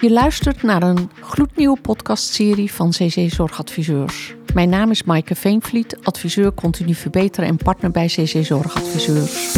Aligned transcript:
Je 0.00 0.10
luistert 0.10 0.62
naar 0.62 0.82
een 0.82 1.10
gloednieuwe 1.20 1.80
podcastserie 1.80 2.72
van 2.72 2.90
CC 2.90 3.30
Zorgadviseurs. 3.30 4.34
Mijn 4.54 4.68
naam 4.68 4.90
is 4.90 5.02
Maaike 5.02 5.34
Veenvliet, 5.34 5.96
adviseur 6.02 6.54
continu 6.54 6.94
verbeteren 6.94 7.48
en 7.48 7.56
partner 7.56 7.90
bij 7.90 8.06
CC 8.06 8.44
Zorgadviseurs. 8.44 9.56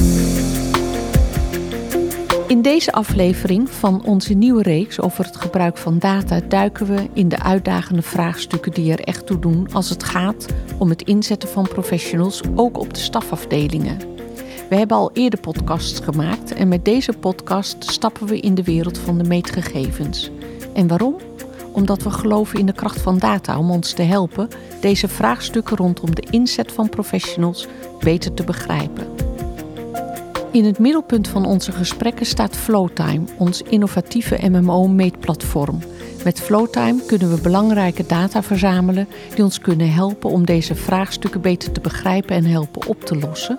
In 2.47 2.63
deze 2.63 2.93
aflevering 2.93 3.71
van 3.71 4.05
onze 4.05 4.35
nieuwe 4.35 4.63
reeks 4.63 5.01
over 5.01 5.25
het 5.25 5.37
gebruik 5.37 5.77
van 5.77 5.99
data 5.99 6.41
duiken 6.49 6.87
we 6.87 7.09
in 7.13 7.29
de 7.29 7.43
uitdagende 7.43 8.03
vraagstukken 8.03 8.73
die 8.73 8.93
er 8.93 9.01
echt 9.01 9.27
toe 9.27 9.39
doen 9.39 9.69
als 9.73 9.91
het 9.91 10.05
gaat 10.05 10.47
om 10.79 10.89
het 10.89 11.03
inzetten 11.03 11.49
van 11.49 11.69
professionals 11.69 12.41
ook 12.55 12.79
op 12.79 12.95
de 12.95 13.01
stafafdelingen. 13.01 13.99
We 14.73 14.79
hebben 14.79 14.97
al 14.97 15.11
eerder 15.13 15.41
podcasts 15.41 16.01
gemaakt 16.01 16.53
en 16.53 16.69
met 16.69 16.85
deze 16.85 17.13
podcast 17.13 17.91
stappen 17.91 18.27
we 18.27 18.41
in 18.41 18.55
de 18.55 18.63
wereld 18.63 18.99
van 18.99 19.19
de 19.19 19.25
meetgegevens. 19.25 20.31
En 20.75 20.87
waarom? 20.87 21.17
Omdat 21.73 22.03
we 22.03 22.11
geloven 22.11 22.59
in 22.59 22.67
de 22.67 22.73
kracht 22.73 23.01
van 23.01 23.19
data 23.19 23.59
om 23.59 23.71
ons 23.71 23.93
te 23.93 24.03
helpen 24.03 24.49
deze 24.81 25.09
vraagstukken 25.09 25.77
rondom 25.77 26.15
de 26.15 26.27
inzet 26.31 26.73
van 26.73 26.89
professionals 26.89 27.67
beter 28.01 28.35
te 28.35 28.45
begrijpen. 28.45 29.07
In 30.53 30.65
het 30.65 30.79
middelpunt 30.79 31.29
van 31.29 31.47
onze 31.47 31.73
gesprekken 31.73 32.27
staat 32.27 32.57
Flowtime, 32.57 33.25
ons 33.39 33.63
innovatieve 33.63 34.39
MMO-meetplatform. 34.51 35.79
Met 36.25 36.41
Flowtime 36.41 37.05
kunnen 37.07 37.35
we 37.35 37.41
belangrijke 37.41 38.07
data 38.07 38.43
verzamelen 38.43 39.09
die 39.35 39.45
ons 39.45 39.59
kunnen 39.59 39.93
helpen 39.93 40.31
om 40.31 40.45
deze 40.45 40.75
vraagstukken 40.75 41.41
beter 41.41 41.73
te 41.73 41.81
begrijpen 41.81 42.37
en 42.37 42.45
helpen 42.45 42.89
op 42.89 43.01
te 43.01 43.19
lossen 43.19 43.57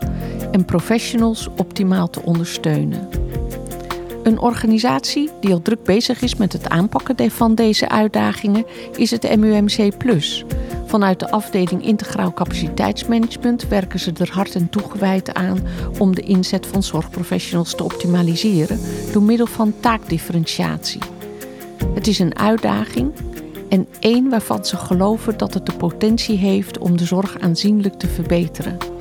en 0.54 0.66
professionals 0.66 1.48
optimaal 1.58 2.10
te 2.10 2.22
ondersteunen. 2.22 3.10
Een 4.24 4.40
organisatie 4.40 5.30
die 5.40 5.54
al 5.54 5.62
druk 5.62 5.84
bezig 5.84 6.22
is 6.22 6.36
met 6.36 6.54
het 6.54 6.70
aanpakken 6.70 7.32
van 7.32 7.56
deze 7.56 7.90
uitdagingen 7.90 8.66
is 8.95 9.12
het 9.12 9.38
MUMC. 9.38 9.94
Vanuit 10.86 11.20
de 11.20 11.32
afdeling 11.32 11.86
Integraal 11.86 12.34
Capaciteitsmanagement 12.34 13.68
werken 13.68 14.00
ze 14.00 14.12
er 14.20 14.32
hard 14.32 14.56
en 14.56 14.70
toegewijd 14.70 15.34
aan 15.34 15.60
om 15.98 16.16
de 16.16 16.22
inzet 16.22 16.67
van 16.67 16.84
zorgprofessionals 16.84 17.76
te 17.76 17.84
optimaliseren 17.84 18.80
door 19.12 19.23
middel 19.23 19.48
van 19.48 19.73
taakdifferentiatie. 19.80 21.02
Het 21.94 22.08
is 22.08 22.20
een 22.20 22.38
uitdaging 22.38 23.12
en 23.70 23.88
één 24.00 24.30
waarvan 24.30 24.66
ze 24.66 24.78
geloven 24.78 25.38
dat 25.38 25.54
het 25.54 25.66
de 25.66 25.76
potentie 25.78 26.38
heeft 26.38 26.78
om 26.78 26.98
de 26.98 27.06
zorg 27.06 27.40
aanzienlijk 27.40 27.94
te 27.94 28.08
verbeteren. 28.08 28.92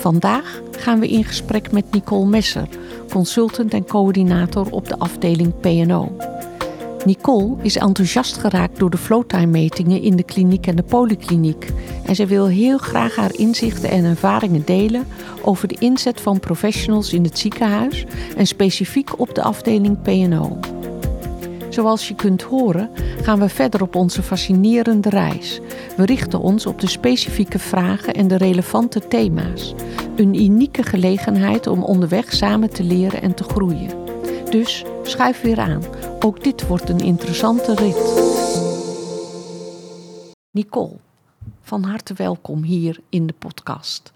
Vandaag 0.00 0.60
gaan 0.70 1.00
we 1.00 1.08
in 1.08 1.24
gesprek 1.24 1.72
met 1.72 1.92
Nicole 1.92 2.26
Messer, 2.26 2.68
consultant 3.10 3.74
en 3.74 3.84
coördinator 3.84 4.70
op 4.70 4.88
de 4.88 4.98
afdeling 4.98 5.60
PNO. 5.60 6.16
Nicole 7.04 7.56
is 7.62 7.76
enthousiast 7.76 8.36
geraakt 8.36 8.78
door 8.78 8.90
de 8.90 8.96
flowtime-metingen 8.96 10.02
in 10.02 10.16
de 10.16 10.22
kliniek 10.22 10.66
en 10.66 10.76
de 10.76 10.82
polykliniek. 10.82 11.72
En 12.04 12.14
zij 12.14 12.26
wil 12.26 12.46
heel 12.46 12.78
graag 12.78 13.16
haar 13.16 13.34
inzichten 13.34 13.90
en 13.90 14.04
ervaringen 14.04 14.62
delen 14.64 15.06
over 15.42 15.68
de 15.68 15.76
inzet 15.78 16.20
van 16.20 16.40
professionals 16.40 17.12
in 17.12 17.24
het 17.24 17.38
ziekenhuis 17.38 18.04
en 18.36 18.46
specifiek 18.46 19.18
op 19.18 19.34
de 19.34 19.42
afdeling 19.42 20.02
PNO. 20.02 20.58
Zoals 21.70 22.08
je 22.08 22.14
kunt 22.14 22.42
horen, 22.42 22.90
gaan 23.22 23.38
we 23.38 23.48
verder 23.48 23.82
op 23.82 23.94
onze 23.94 24.22
fascinerende 24.22 25.08
reis. 25.08 25.60
We 25.96 26.04
richten 26.04 26.40
ons 26.40 26.66
op 26.66 26.80
de 26.80 26.88
specifieke 26.88 27.58
vragen 27.58 28.14
en 28.14 28.28
de 28.28 28.36
relevante 28.36 29.08
thema's. 29.08 29.74
Een 30.16 30.34
unieke 30.34 30.82
gelegenheid 30.82 31.66
om 31.66 31.82
onderweg 31.82 32.32
samen 32.32 32.70
te 32.70 32.84
leren 32.84 33.22
en 33.22 33.34
te 33.34 33.44
groeien. 33.44 33.90
Dus 34.50 34.84
schuif 35.02 35.40
weer 35.40 35.60
aan. 35.60 35.82
Ook 36.20 36.44
dit 36.44 36.66
wordt 36.66 36.88
een 36.88 37.00
interessante 37.00 37.74
rit. 37.74 38.28
Nicole, 40.50 40.96
van 41.62 41.82
harte 41.82 42.14
welkom 42.14 42.62
hier 42.62 43.00
in 43.08 43.26
de 43.26 43.34
podcast. 43.38 44.12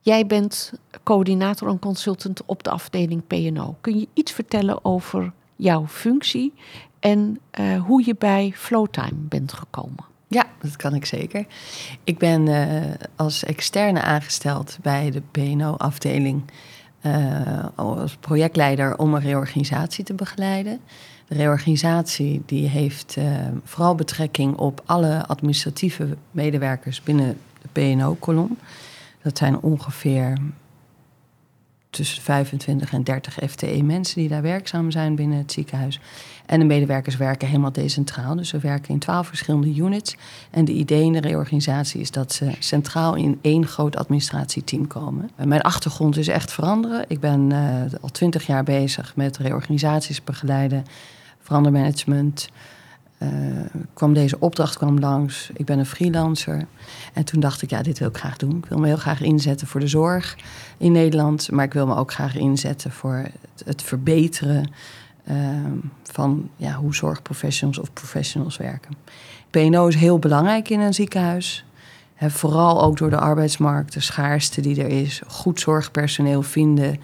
Jij 0.00 0.26
bent 0.26 0.72
coördinator 1.02 1.68
en 1.68 1.78
consultant 1.78 2.42
op 2.46 2.62
de 2.62 2.70
afdeling 2.70 3.26
PNO. 3.26 3.74
Kun 3.80 3.98
je 3.98 4.08
iets 4.14 4.32
vertellen 4.32 4.84
over 4.84 5.32
jouw 5.56 5.86
functie 5.86 6.52
en 7.00 7.40
uh, 7.60 7.82
hoe 7.82 8.04
je 8.06 8.14
bij 8.18 8.52
Flowtime 8.56 9.14
bent 9.14 9.52
gekomen? 9.52 10.04
Ja, 10.28 10.46
dat 10.60 10.76
kan 10.76 10.94
ik 10.94 11.04
zeker. 11.04 11.46
Ik 12.04 12.18
ben 12.18 12.46
uh, 12.46 12.82
als 13.16 13.44
externe 13.44 14.00
aangesteld 14.00 14.78
bij 14.82 15.10
de 15.10 15.22
PNO-afdeling 15.30 16.42
uh, 17.02 17.64
als 17.74 18.16
projectleider 18.16 18.98
om 18.98 19.14
een 19.14 19.20
reorganisatie 19.20 20.04
te 20.04 20.14
begeleiden. 20.14 20.80
De 21.28 21.34
reorganisatie 21.34 22.42
die 22.46 22.68
heeft 22.68 23.16
vooral 23.64 23.94
betrekking 23.94 24.56
op 24.56 24.82
alle 24.84 25.26
administratieve 25.26 26.16
medewerkers 26.30 27.02
binnen 27.02 27.38
de 27.62 27.68
PNO-kolom. 27.72 28.58
Dat 29.22 29.38
zijn 29.38 29.60
ongeveer 29.60 30.38
tussen 31.92 32.22
25 32.22 32.92
en 32.92 33.04
30 33.04 33.38
FTE 33.48 33.82
mensen 33.82 34.20
die 34.20 34.28
daar 34.28 34.42
werkzaam 34.42 34.90
zijn 34.90 35.14
binnen 35.14 35.38
het 35.38 35.52
ziekenhuis. 35.52 36.00
En 36.46 36.58
de 36.58 36.64
medewerkers 36.64 37.16
werken 37.16 37.48
helemaal 37.48 37.72
decentraal. 37.72 38.36
Dus 38.36 38.50
we 38.50 38.58
werken 38.58 38.88
in 38.88 38.98
twaalf 38.98 39.26
verschillende 39.26 39.74
units. 39.74 40.16
En 40.50 40.64
de 40.64 40.72
idee 40.72 41.04
in 41.04 41.12
de 41.12 41.20
reorganisatie 41.20 42.00
is 42.00 42.10
dat 42.10 42.32
ze 42.32 42.50
centraal 42.58 43.14
in 43.14 43.38
één 43.42 43.66
groot 43.66 43.96
administratieteam 43.96 44.86
komen. 44.86 45.30
mijn 45.44 45.60
achtergrond 45.60 46.16
is 46.16 46.28
echt 46.28 46.52
veranderen. 46.52 47.04
Ik 47.08 47.20
ben 47.20 47.50
uh, 47.50 47.82
al 48.00 48.08
twintig 48.08 48.46
jaar 48.46 48.64
bezig 48.64 49.16
met 49.16 49.36
reorganisaties 49.36 50.24
begeleiden, 50.24 50.84
verandermanagement. 51.40 52.48
Uh, 53.22 53.28
kwam 53.94 54.14
deze 54.14 54.36
opdracht 54.38 54.76
kwam 54.76 54.98
langs. 54.98 55.50
Ik 55.54 55.64
ben 55.64 55.78
een 55.78 55.86
freelancer. 55.86 56.66
En 57.12 57.24
toen 57.24 57.40
dacht 57.40 57.62
ik, 57.62 57.70
ja, 57.70 57.82
dit 57.82 57.98
wil 57.98 58.08
ik 58.08 58.16
graag 58.16 58.36
doen. 58.36 58.56
Ik 58.56 58.66
wil 58.66 58.78
me 58.78 58.86
heel 58.86 58.96
graag 58.96 59.20
inzetten 59.20 59.66
voor 59.66 59.80
de 59.80 59.88
zorg 59.88 60.36
in 60.76 60.92
Nederland. 60.92 61.50
Maar 61.50 61.64
ik 61.64 61.72
wil 61.72 61.86
me 61.86 61.96
ook 61.96 62.12
graag 62.12 62.36
inzetten 62.36 62.90
voor 62.90 63.14
het, 63.14 63.62
het 63.64 63.82
verbeteren 63.82 64.70
Ehm, 65.26 65.76
van 66.02 66.50
ja, 66.56 66.74
hoe 66.74 66.94
zorgprofessionals 66.94 67.78
of 67.78 67.92
professionals 67.92 68.56
werken. 68.56 68.96
PNO 69.50 69.86
is 69.86 69.94
heel 69.94 70.18
belangrijk 70.18 70.68
in 70.68 70.80
een 70.80 70.94
ziekenhuis. 70.94 71.64
vooral 72.24 72.82
ook 72.82 72.98
door 72.98 73.10
de 73.10 73.18
arbeidsmarkt, 73.18 73.92
de 73.92 74.00
schaarste 74.00 74.60
die 74.60 74.82
er 74.82 74.88
is. 74.88 75.22
Goed 75.26 75.60
zorgpersoneel 75.60 76.42
vinden. 76.42 77.00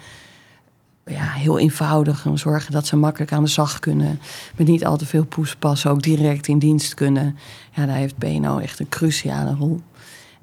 Ja, 1.09 1.31
heel 1.31 1.59
eenvoudig. 1.59 2.25
En 2.25 2.37
zorgen 2.37 2.71
dat 2.71 2.87
ze 2.87 2.95
makkelijk 2.95 3.31
aan 3.31 3.43
de 3.43 3.49
slag 3.49 3.79
kunnen. 3.79 4.19
Met 4.55 4.67
niet 4.67 4.85
al 4.85 4.97
te 4.97 5.05
veel 5.05 5.25
poespas 5.25 5.85
ook 5.87 6.01
direct 6.01 6.47
in 6.47 6.59
dienst 6.59 6.93
kunnen. 6.93 7.37
Ja, 7.71 7.85
daar 7.85 7.95
heeft 7.95 8.17
PNO 8.17 8.57
echt 8.57 8.79
een 8.79 8.89
cruciale 8.89 9.55
rol. 9.55 9.81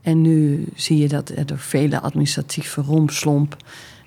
En 0.03 0.21
nu 0.21 0.66
zie 0.75 0.99
je 0.99 1.09
dat 1.09 1.28
er 1.28 1.59
vele 1.59 2.00
administratieve 2.00 2.81
rompslomp... 2.81 3.56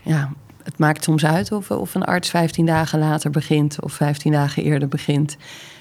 Ja, 0.01 0.29
het 0.63 0.77
maakt 0.77 1.03
soms 1.03 1.25
uit 1.25 1.51
of, 1.51 1.71
of 1.71 1.95
een 1.95 2.03
arts 2.03 2.29
15 2.29 2.65
dagen 2.65 2.99
later 2.99 3.31
begint 3.31 3.81
of 3.81 3.93
15 3.93 4.31
dagen 4.31 4.63
eerder 4.63 4.87
begint. 4.87 5.37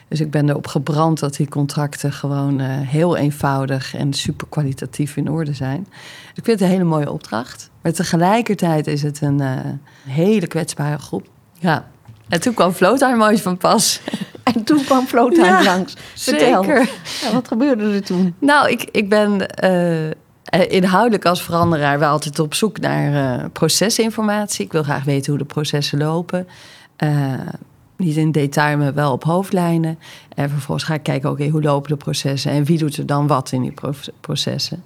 Dus 0.08 0.20
ik 0.20 0.30
ben 0.30 0.48
erop 0.48 0.66
gebrand 0.66 1.18
dat 1.18 1.36
die 1.36 1.48
contracten 1.48 2.12
gewoon 2.12 2.60
uh, 2.60 2.66
heel 2.70 3.16
eenvoudig 3.16 3.94
en 3.94 4.12
super 4.12 4.46
kwalitatief 4.48 5.16
in 5.16 5.30
orde 5.30 5.54
zijn. 5.54 5.86
ik 6.34 6.44
vind 6.44 6.46
het 6.46 6.60
een 6.60 6.74
hele 6.74 6.84
mooie 6.84 7.12
opdracht. 7.12 7.70
Maar 7.82 7.92
tegelijkertijd 7.92 8.86
is 8.86 9.02
het 9.02 9.20
een 9.20 9.40
uh, 9.40 9.58
hele 10.06 10.46
kwetsbare 10.46 10.98
groep. 10.98 11.26
Ja. 11.58 11.88
En 12.28 12.40
toen 12.40 12.54
kwam 12.54 12.72
Flowtime 12.72 13.16
mooi 13.16 13.38
van 13.38 13.56
pas. 13.56 14.00
En 14.54 14.64
toen 14.64 14.84
kwam 14.84 15.06
Flowtime 15.06 15.46
ja, 15.46 15.62
langs. 15.62 15.94
Vertel. 16.14 16.64
Zeker. 16.64 16.90
Ja, 17.22 17.32
wat 17.32 17.48
gebeurde 17.48 17.92
er 17.92 18.02
toen? 18.02 18.34
Nou, 18.38 18.70
ik, 18.70 18.88
ik 18.92 19.08
ben 19.08 19.46
uh, 19.64 20.10
uh, 20.54 20.70
inhoudelijk 20.70 21.24
als 21.24 21.42
veranderaar 21.42 21.98
wel 21.98 22.10
altijd 22.10 22.38
op 22.38 22.54
zoek 22.54 22.80
naar 22.80 23.40
uh, 23.40 23.44
procesinformatie. 23.52 24.64
Ik 24.64 24.72
wil 24.72 24.82
graag 24.82 25.04
weten 25.04 25.30
hoe 25.30 25.38
de 25.38 25.44
processen 25.44 25.98
lopen. 25.98 26.48
Uh, 27.04 27.32
niet 27.96 28.16
in 28.16 28.32
detail, 28.32 28.76
maar 28.76 28.94
wel 28.94 29.12
op 29.12 29.24
hoofdlijnen. 29.24 29.98
En 30.34 30.50
vervolgens 30.50 30.86
ga 30.86 30.94
ik 30.94 31.02
kijken, 31.02 31.30
oké, 31.30 31.48
hoe 31.48 31.62
lopen 31.62 31.90
de 31.90 31.96
processen 31.96 32.50
en 32.50 32.64
wie 32.64 32.78
doet 32.78 32.96
er 32.96 33.06
dan 33.06 33.26
wat 33.26 33.52
in 33.52 33.62
die 33.62 33.74
processen. 34.20 34.84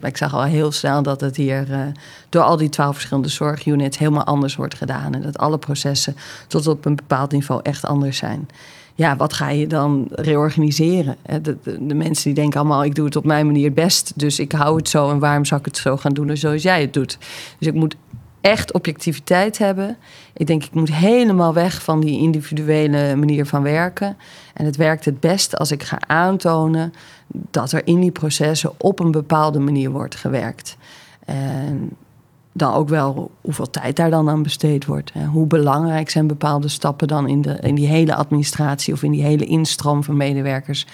Maar 0.00 0.10
ik 0.10 0.16
zag 0.16 0.34
al 0.34 0.42
heel 0.42 0.72
snel 0.72 1.02
dat 1.02 1.20
het 1.20 1.36
hier 1.36 1.92
door 2.28 2.42
al 2.42 2.56
die 2.56 2.68
twaalf 2.68 2.94
verschillende 2.94 3.28
zorgunits 3.28 3.98
helemaal 3.98 4.24
anders 4.24 4.56
wordt 4.56 4.74
gedaan. 4.74 5.14
En 5.14 5.22
dat 5.22 5.38
alle 5.38 5.58
processen 5.58 6.16
tot 6.46 6.66
op 6.66 6.84
een 6.84 6.96
bepaald 6.96 7.32
niveau 7.32 7.60
echt 7.62 7.86
anders 7.86 8.16
zijn 8.16 8.48
ja, 8.94 9.16
wat 9.16 9.32
ga 9.32 9.48
je 9.48 9.66
dan 9.66 10.06
reorganiseren? 10.10 11.16
De, 11.42 11.56
de, 11.62 11.94
mensen 11.94 12.24
die 12.24 12.34
denken 12.34 12.60
allemaal, 12.60 12.84
ik 12.84 12.94
doe 12.94 13.04
het 13.04 13.16
op 13.16 13.24
mijn 13.24 13.46
manier 13.46 13.72
best, 13.72 14.12
dus 14.16 14.38
ik 14.38 14.52
hou 14.52 14.76
het 14.76 14.88
zo 14.88 15.10
en 15.10 15.18
waarom 15.18 15.44
zou 15.44 15.60
ik 15.60 15.66
het 15.66 15.76
zo 15.76 15.96
gaan 15.96 16.12
doen 16.12 16.36
zoals 16.36 16.62
jij 16.62 16.80
het 16.80 16.92
doet? 16.92 17.18
Dus 17.58 17.68
ik 17.68 17.74
moet 17.74 17.96
echt 18.40 18.72
objectiviteit 18.72 19.58
hebben. 19.58 19.96
Ik 20.32 20.46
denk, 20.46 20.64
ik 20.64 20.74
moet 20.74 20.94
helemaal 20.94 21.54
weg 21.54 21.82
van 21.82 22.00
die 22.00 22.20
individuele 22.20 23.16
manier 23.16 23.46
van 23.46 23.62
werken. 23.62 24.16
En 24.54 24.64
het 24.64 24.76
werkt 24.76 25.04
het 25.04 25.20
best 25.20 25.56
als 25.56 25.70
ik 25.70 25.82
ga 25.82 25.98
aantonen 26.06 26.92
dat 27.26 27.72
er 27.72 27.86
in 27.86 28.00
die 28.00 28.10
processen 28.10 28.72
op 28.78 29.00
een 29.00 29.10
bepaalde 29.10 29.58
manier 29.58 29.90
wordt 29.90 30.14
gewerkt. 30.14 30.76
En 31.24 31.90
dan 32.52 32.72
ook 32.72 32.88
wel 32.88 33.30
hoeveel 33.40 33.70
tijd 33.70 33.96
daar 33.96 34.10
dan 34.10 34.28
aan 34.28 34.42
besteed 34.42 34.84
wordt. 34.84 35.12
Hoe 35.30 35.46
belangrijk 35.46 36.10
zijn 36.10 36.26
bepaalde 36.26 36.68
stappen 36.68 37.08
dan 37.08 37.28
in, 37.28 37.42
de, 37.42 37.58
in 37.60 37.74
die 37.74 37.86
hele 37.86 38.14
administratie 38.14 38.94
of 38.94 39.02
in 39.02 39.10
die 39.10 39.22
hele 39.22 39.44
instroom 39.44 40.04
van 40.04 40.16
medewerkers. 40.16 40.86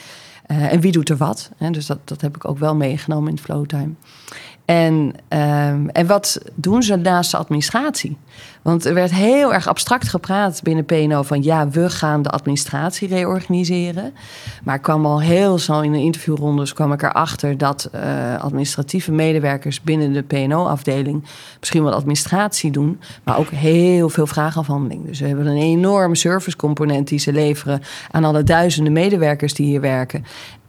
Uh, 0.50 0.72
en 0.72 0.81
wie 0.81 0.93
doet 0.93 1.08
er 1.08 1.16
wat? 1.16 1.50
Dus 1.70 1.87
dat, 1.87 1.99
dat 2.05 2.20
heb 2.20 2.37
ik 2.37 2.49
ook 2.49 2.58
wel 2.58 2.75
meegenomen 2.75 3.31
in 3.31 3.38
Flowtime. 3.38 3.90
En, 4.69 5.15
um, 5.29 5.88
en 5.88 6.06
wat 6.06 6.41
doen 6.55 6.82
ze 6.82 6.97
naast 6.97 7.31
de 7.31 7.37
administratie? 7.37 8.17
Want 8.62 8.85
er 8.85 8.94
werd 8.94 9.11
heel 9.11 9.55
erg 9.55 9.69
abstract 9.69 10.09
gepraat 10.09 10.61
binnen 10.62 10.85
PNO 10.85 11.23
van 11.23 11.43
ja, 11.43 11.69
we 11.69 11.91
gaan 11.91 12.23
de 12.23 12.31
administratie 12.31 13.09
reorganiseren. 13.09 14.12
Maar 14.62 14.75
ik 14.75 14.82
kwam 14.82 15.06
al 15.06 15.20
heel 15.20 15.59
snel 15.59 15.82
in 15.82 15.93
de 15.93 15.99
interviewrondes 15.99 16.73
kwam 16.73 16.93
ik 16.93 17.03
erachter 17.03 17.59
dat 17.59 17.91
uh, 17.94 18.00
administratieve 18.41 19.12
medewerkers 19.12 19.81
binnen 19.81 20.12
de 20.12 20.23
PNO-afdeling 20.23 21.25
misschien 21.59 21.85
wel 21.85 21.93
administratie 21.93 22.71
doen, 22.71 23.00
maar 23.25 23.38
ook 23.38 23.50
heel 23.50 24.09
veel 24.09 24.26
vraagafhandeling. 24.26 25.06
Dus 25.06 25.21
we 25.21 25.26
hebben 25.26 25.47
een 25.47 25.62
enorme 25.62 26.17
servicecomponent 26.17 27.09
die 27.09 27.19
ze 27.19 27.32
leveren 27.32 27.82
aan 28.11 28.25
alle 28.25 28.43
duizenden 28.43 28.93
medewerkers 28.93 29.55
die 29.55 29.67
hier 29.67 29.81
werken. 29.81 30.25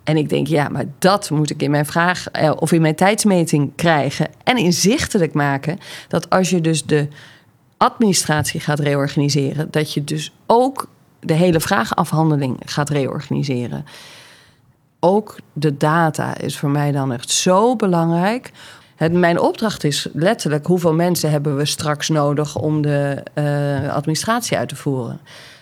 En 0.09 0.17
ik 0.17 0.29
denk, 0.29 0.47
ja, 0.47 0.69
maar 0.69 0.85
dat 0.99 1.29
moet 1.29 1.49
ik 1.49 1.61
in 1.61 1.71
mijn 1.71 1.85
vraag 1.85 2.29
eh, 2.31 2.51
of 2.55 2.71
in 2.71 2.81
mijn 2.81 2.95
tijdsmeting 2.95 3.71
krijgen 3.75 4.27
en 4.43 4.57
inzichtelijk 4.57 5.33
maken. 5.33 5.77
Dat 6.07 6.29
als 6.29 6.49
je 6.49 6.61
dus 6.61 6.85
de 6.85 7.07
administratie 7.77 8.59
gaat 8.59 8.79
reorganiseren, 8.79 9.67
dat 9.71 9.93
je 9.93 10.03
dus 10.03 10.33
ook 10.45 10.87
de 11.19 11.33
hele 11.33 11.59
vraagafhandeling 11.59 12.57
gaat 12.65 12.89
reorganiseren. 12.89 13.85
Ook 14.99 15.37
de 15.53 15.77
data 15.77 16.37
is 16.37 16.57
voor 16.57 16.69
mij 16.69 16.91
dan 16.91 17.13
echt 17.13 17.29
zo 17.29 17.75
belangrijk. 17.75 18.51
Het, 18.95 19.13
mijn 19.13 19.39
opdracht 19.39 19.83
is 19.83 20.07
letterlijk 20.13 20.65
hoeveel 20.65 20.93
mensen 20.93 21.31
hebben 21.31 21.57
we 21.57 21.65
straks 21.65 22.09
nodig 22.09 22.55
om 22.55 22.81
de 22.81 23.23
uh, 23.35 23.93
administratie 23.93 24.57
uit 24.57 24.69
te 24.69 24.75
voeren. 24.75 25.19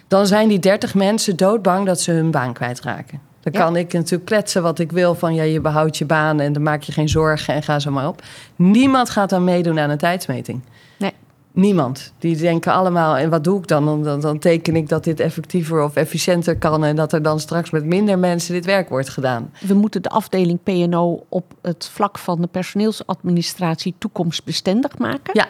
Dan 0.07 0.27
zijn 0.27 0.47
die 0.47 0.59
30 0.59 0.93
mensen 0.93 1.35
doodbang 1.35 1.85
dat 1.85 2.01
ze 2.01 2.11
hun 2.11 2.31
baan 2.31 2.53
kwijtraken. 2.53 3.27
Dan 3.51 3.61
kan 3.61 3.75
ik 3.75 3.93
natuurlijk 3.93 4.25
kletsen 4.25 4.63
wat 4.63 4.79
ik 4.79 4.91
wil 4.91 5.15
van 5.15 5.35
ja, 5.35 5.43
je 5.43 5.61
behoudt 5.61 5.97
je 5.97 6.05
baan 6.05 6.39
en 6.39 6.53
dan 6.53 6.63
maak 6.63 6.81
je 6.81 6.91
geen 6.91 7.09
zorgen 7.09 7.53
en 7.53 7.63
ga 7.63 7.79
zo 7.79 7.91
maar 7.91 8.07
op. 8.07 8.21
Niemand 8.55 9.09
gaat 9.09 9.29
dan 9.29 9.43
meedoen 9.43 9.79
aan 9.79 9.89
een 9.89 9.97
tijdsmeting. 9.97 10.61
Nee. 10.97 11.13
Niemand. 11.51 12.13
Die 12.19 12.37
denken 12.37 12.73
allemaal, 12.73 13.17
en 13.17 13.29
wat 13.29 13.43
doe 13.43 13.59
ik 13.59 13.67
dan? 13.67 14.03
Dan, 14.03 14.21
dan 14.21 14.39
teken 14.39 14.75
ik 14.75 14.89
dat 14.89 15.03
dit 15.03 15.19
effectiever 15.19 15.83
of 15.83 15.95
efficiënter 15.95 16.57
kan 16.57 16.83
en 16.83 16.95
dat 16.95 17.13
er 17.13 17.21
dan 17.21 17.39
straks 17.39 17.69
met 17.69 17.85
minder 17.85 18.19
mensen 18.19 18.53
dit 18.53 18.65
werk 18.65 18.89
wordt 18.89 19.09
gedaan. 19.09 19.51
We 19.59 19.73
moeten 19.73 20.01
de 20.01 20.09
afdeling 20.09 20.63
PNO 20.63 21.25
op 21.29 21.53
het 21.61 21.89
vlak 21.93 22.17
van 22.17 22.41
de 22.41 22.47
personeelsadministratie 22.47 23.95
toekomstbestendig 23.97 24.97
maken. 24.97 25.31
Ja. 25.33 25.47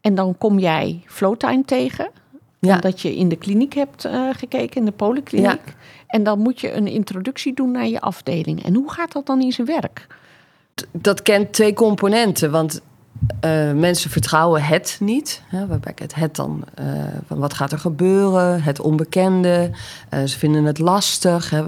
En 0.00 0.14
dan 0.14 0.38
kom 0.38 0.58
jij 0.58 1.02
Flowtime 1.06 1.64
tegen. 1.64 2.10
Ja. 2.64 2.74
Omdat 2.74 3.00
je 3.00 3.16
in 3.16 3.28
de 3.28 3.36
kliniek 3.36 3.74
hebt 3.74 4.06
uh, 4.06 4.28
gekeken, 4.32 4.76
in 4.76 4.84
de 4.84 4.92
polykliniek. 4.92 5.66
Ja. 5.66 5.72
En 6.06 6.22
dan 6.22 6.38
moet 6.38 6.60
je 6.60 6.72
een 6.72 6.86
introductie 6.86 7.54
doen 7.54 7.70
naar 7.70 7.86
je 7.86 8.00
afdeling. 8.00 8.64
En 8.64 8.74
hoe 8.74 8.90
gaat 8.90 9.12
dat 9.12 9.26
dan 9.26 9.40
in 9.40 9.52
zijn 9.52 9.66
werk? 9.66 10.06
Dat 10.90 11.22
kent 11.22 11.52
twee 11.52 11.74
componenten. 11.74 12.50
Want 12.50 12.80
uh, 13.44 13.72
mensen 13.72 14.10
vertrouwen 14.10 14.62
het 14.62 14.96
niet. 15.00 15.42
Hè, 15.46 15.66
waarbij 15.66 15.92
ik 15.92 15.98
het, 15.98 16.14
het 16.14 16.36
dan 16.36 16.64
uh, 16.80 16.86
van 17.26 17.38
wat 17.38 17.54
gaat 17.54 17.72
er 17.72 17.78
gebeuren, 17.78 18.62
het 18.62 18.80
onbekende. 18.80 19.70
Uh, 20.10 20.24
ze 20.24 20.38
vinden 20.38 20.64
het 20.64 20.78
lastig. 20.78 21.50
Hè. 21.50 21.64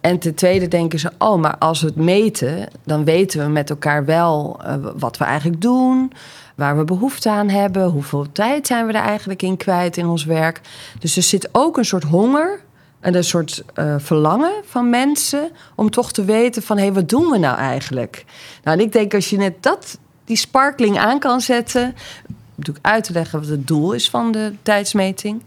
En 0.00 0.18
ten 0.18 0.34
tweede 0.34 0.68
denken 0.68 0.98
ze: 0.98 1.12
oh, 1.18 1.40
maar 1.40 1.58
als 1.58 1.80
we 1.80 1.86
het 1.86 1.96
meten, 1.96 2.68
dan 2.84 3.04
weten 3.04 3.44
we 3.44 3.50
met 3.50 3.70
elkaar 3.70 4.04
wel 4.04 4.60
wat 4.96 5.16
we 5.16 5.24
eigenlijk 5.24 5.60
doen 5.60 6.12
waar 6.54 6.76
we 6.76 6.84
behoefte 6.84 7.30
aan 7.30 7.48
hebben, 7.48 7.88
hoeveel 7.88 8.32
tijd 8.32 8.66
zijn 8.66 8.86
we 8.86 8.92
er 8.92 9.02
eigenlijk 9.04 9.42
in 9.42 9.56
kwijt 9.56 9.96
in 9.96 10.06
ons 10.06 10.24
werk. 10.24 10.60
Dus 10.98 11.16
er 11.16 11.22
zit 11.22 11.48
ook 11.52 11.76
een 11.76 11.84
soort 11.84 12.04
honger 12.04 12.60
en 13.00 13.14
een 13.14 13.24
soort 13.24 13.64
uh, 13.74 13.94
verlangen 13.98 14.52
van 14.64 14.90
mensen 14.90 15.50
om 15.74 15.90
toch 15.90 16.12
te 16.12 16.24
weten 16.24 16.62
van 16.62 16.76
hé, 16.76 16.82
hey, 16.82 16.92
wat 16.92 17.08
doen 17.08 17.30
we 17.30 17.38
nou 17.38 17.56
eigenlijk? 17.56 18.24
Nou, 18.62 18.78
en 18.78 18.84
ik 18.84 18.92
denk 18.92 19.14
als 19.14 19.30
je 19.30 19.36
net 19.36 19.62
dat, 19.62 19.98
die 20.24 20.36
sparkling 20.36 20.98
aan 20.98 21.18
kan 21.18 21.40
zetten, 21.40 21.94
ik 22.56 22.78
uit 22.80 23.04
te 23.04 23.12
leggen 23.12 23.40
wat 23.40 23.48
het 23.48 23.66
doel 23.66 23.92
is 23.92 24.10
van 24.10 24.32
de 24.32 24.52
tijdsmeting. 24.62 25.42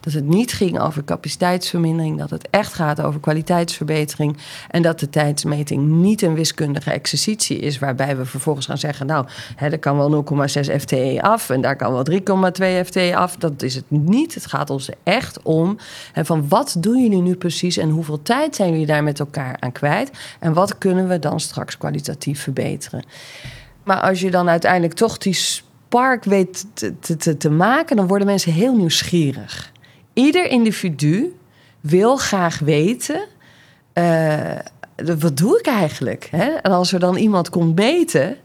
Dat 0.00 0.12
het 0.12 0.24
niet 0.24 0.52
ging 0.52 0.80
over 0.80 1.04
capaciteitsvermindering, 1.04 2.18
dat 2.18 2.30
het 2.30 2.48
echt 2.50 2.72
gaat 2.72 3.00
over 3.00 3.20
kwaliteitsverbetering. 3.20 4.36
En 4.70 4.82
dat 4.82 5.00
de 5.00 5.10
tijdsmeting 5.10 5.86
niet 5.86 6.22
een 6.22 6.34
wiskundige 6.34 6.90
exercitie 6.90 7.58
is, 7.58 7.78
waarbij 7.78 8.16
we 8.16 8.24
vervolgens 8.24 8.66
gaan 8.66 8.78
zeggen: 8.78 9.06
Nou, 9.06 9.26
hè, 9.56 9.68
er 9.68 9.78
kan 9.78 9.96
wel 9.96 10.24
0,6 10.24 10.76
FTE 10.80 11.18
af 11.22 11.50
en 11.50 11.60
daar 11.60 11.76
kan 11.76 11.92
wel 11.92 12.06
3,2 12.10 12.86
FTE 12.86 13.16
af. 13.16 13.36
Dat 13.36 13.62
is 13.62 13.74
het 13.74 13.84
niet. 13.88 14.34
Het 14.34 14.46
gaat 14.46 14.70
ons 14.70 14.88
echt 15.02 15.42
om 15.42 15.76
hè, 16.12 16.24
van 16.24 16.48
wat 16.48 16.76
doen 16.78 17.02
jullie 17.02 17.22
nu 17.22 17.36
precies 17.36 17.76
en 17.76 17.90
hoeveel 17.90 18.22
tijd 18.22 18.56
zijn 18.56 18.70
jullie 18.70 18.86
daar 18.86 19.04
met 19.04 19.20
elkaar 19.20 19.56
aan 19.60 19.72
kwijt? 19.72 20.10
En 20.38 20.52
wat 20.52 20.78
kunnen 20.78 21.08
we 21.08 21.18
dan 21.18 21.40
straks 21.40 21.78
kwalitatief 21.78 22.42
verbeteren? 22.42 23.04
Maar 23.84 24.00
als 24.00 24.20
je 24.20 24.30
dan 24.30 24.48
uiteindelijk 24.48 24.94
toch 24.94 25.18
die 25.18 25.34
spark 25.88 26.24
weet 26.24 26.66
te, 26.74 27.16
te, 27.16 27.36
te 27.36 27.50
maken, 27.50 27.96
dan 27.96 28.06
worden 28.06 28.26
mensen 28.26 28.52
heel 28.52 28.76
nieuwsgierig 28.76 29.72
ieder 30.18 30.50
individu 30.50 31.36
wil 31.80 32.16
graag 32.16 32.58
weten. 32.58 33.26
Uh, 33.94 34.58
wat 35.18 35.36
doe 35.36 35.58
ik 35.58 35.66
eigenlijk? 35.66 36.28
Hè? 36.30 36.50
En 36.50 36.72
als 36.72 36.92
er 36.92 37.00
dan 37.00 37.16
iemand 37.16 37.50
komt 37.50 37.74
meten, 37.74 38.36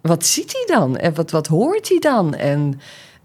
wat 0.00 0.26
ziet 0.26 0.52
hij 0.52 0.76
dan? 0.76 0.96
En 0.96 1.14
wat, 1.14 1.30
wat 1.30 1.46
hoort 1.46 1.88
hij 1.88 1.98
dan? 1.98 2.34
En 2.34 2.80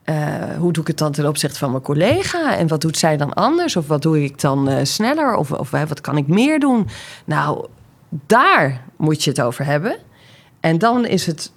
uh, 0.06 0.16
hoe 0.58 0.72
doe 0.72 0.82
ik 0.82 0.88
het 0.88 0.98
dan 0.98 1.12
ten 1.12 1.28
opzichte 1.28 1.60
van 1.60 1.72
mijn 1.72 1.84
collega? 1.84 2.58
En 2.58 2.68
wat 2.68 2.82
doet 2.82 2.98
zij 2.98 3.18
dan 3.18 3.34
anders? 3.34 3.76
Of 3.76 3.88
wat 3.88 4.02
doe 4.02 4.24
ik 4.24 4.42
dan 4.42 4.70
uh, 4.70 4.78
sneller? 4.84 5.36
Of, 5.36 5.52
of 5.52 5.70
wat 5.70 6.02
kan 6.02 6.18
ik 6.18 6.28
meer 6.28 6.60
doen? 6.60 6.88
Nou, 7.26 7.66
daar 8.10 8.84
moet 8.98 9.24
je 9.24 9.30
het 9.30 9.42
over 9.42 9.66
hebben. 9.66 9.98
En 10.60 10.78
dan 10.78 11.06
is 11.06 11.26
het 11.26 11.52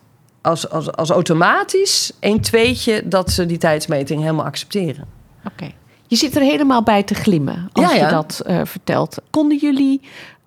als, 0.46 0.70
als, 0.70 0.92
als 0.92 1.10
automatisch 1.10 2.12
een 2.20 2.40
tweetje 2.40 3.08
dat 3.08 3.30
ze 3.30 3.46
die 3.46 3.58
tijdsmeting 3.58 4.20
helemaal 4.20 4.44
accepteren. 4.44 5.06
Oké. 5.44 5.72
Je 6.06 6.16
zit 6.16 6.36
er 6.36 6.42
helemaal 6.42 6.82
bij 6.82 7.02
te 7.02 7.14
glimmen 7.14 7.68
als 7.72 7.92
je 7.92 8.06
dat 8.06 8.42
uh, 8.46 8.60
vertelt. 8.64 9.16
Konden 9.30 9.58
jullie 9.58 10.00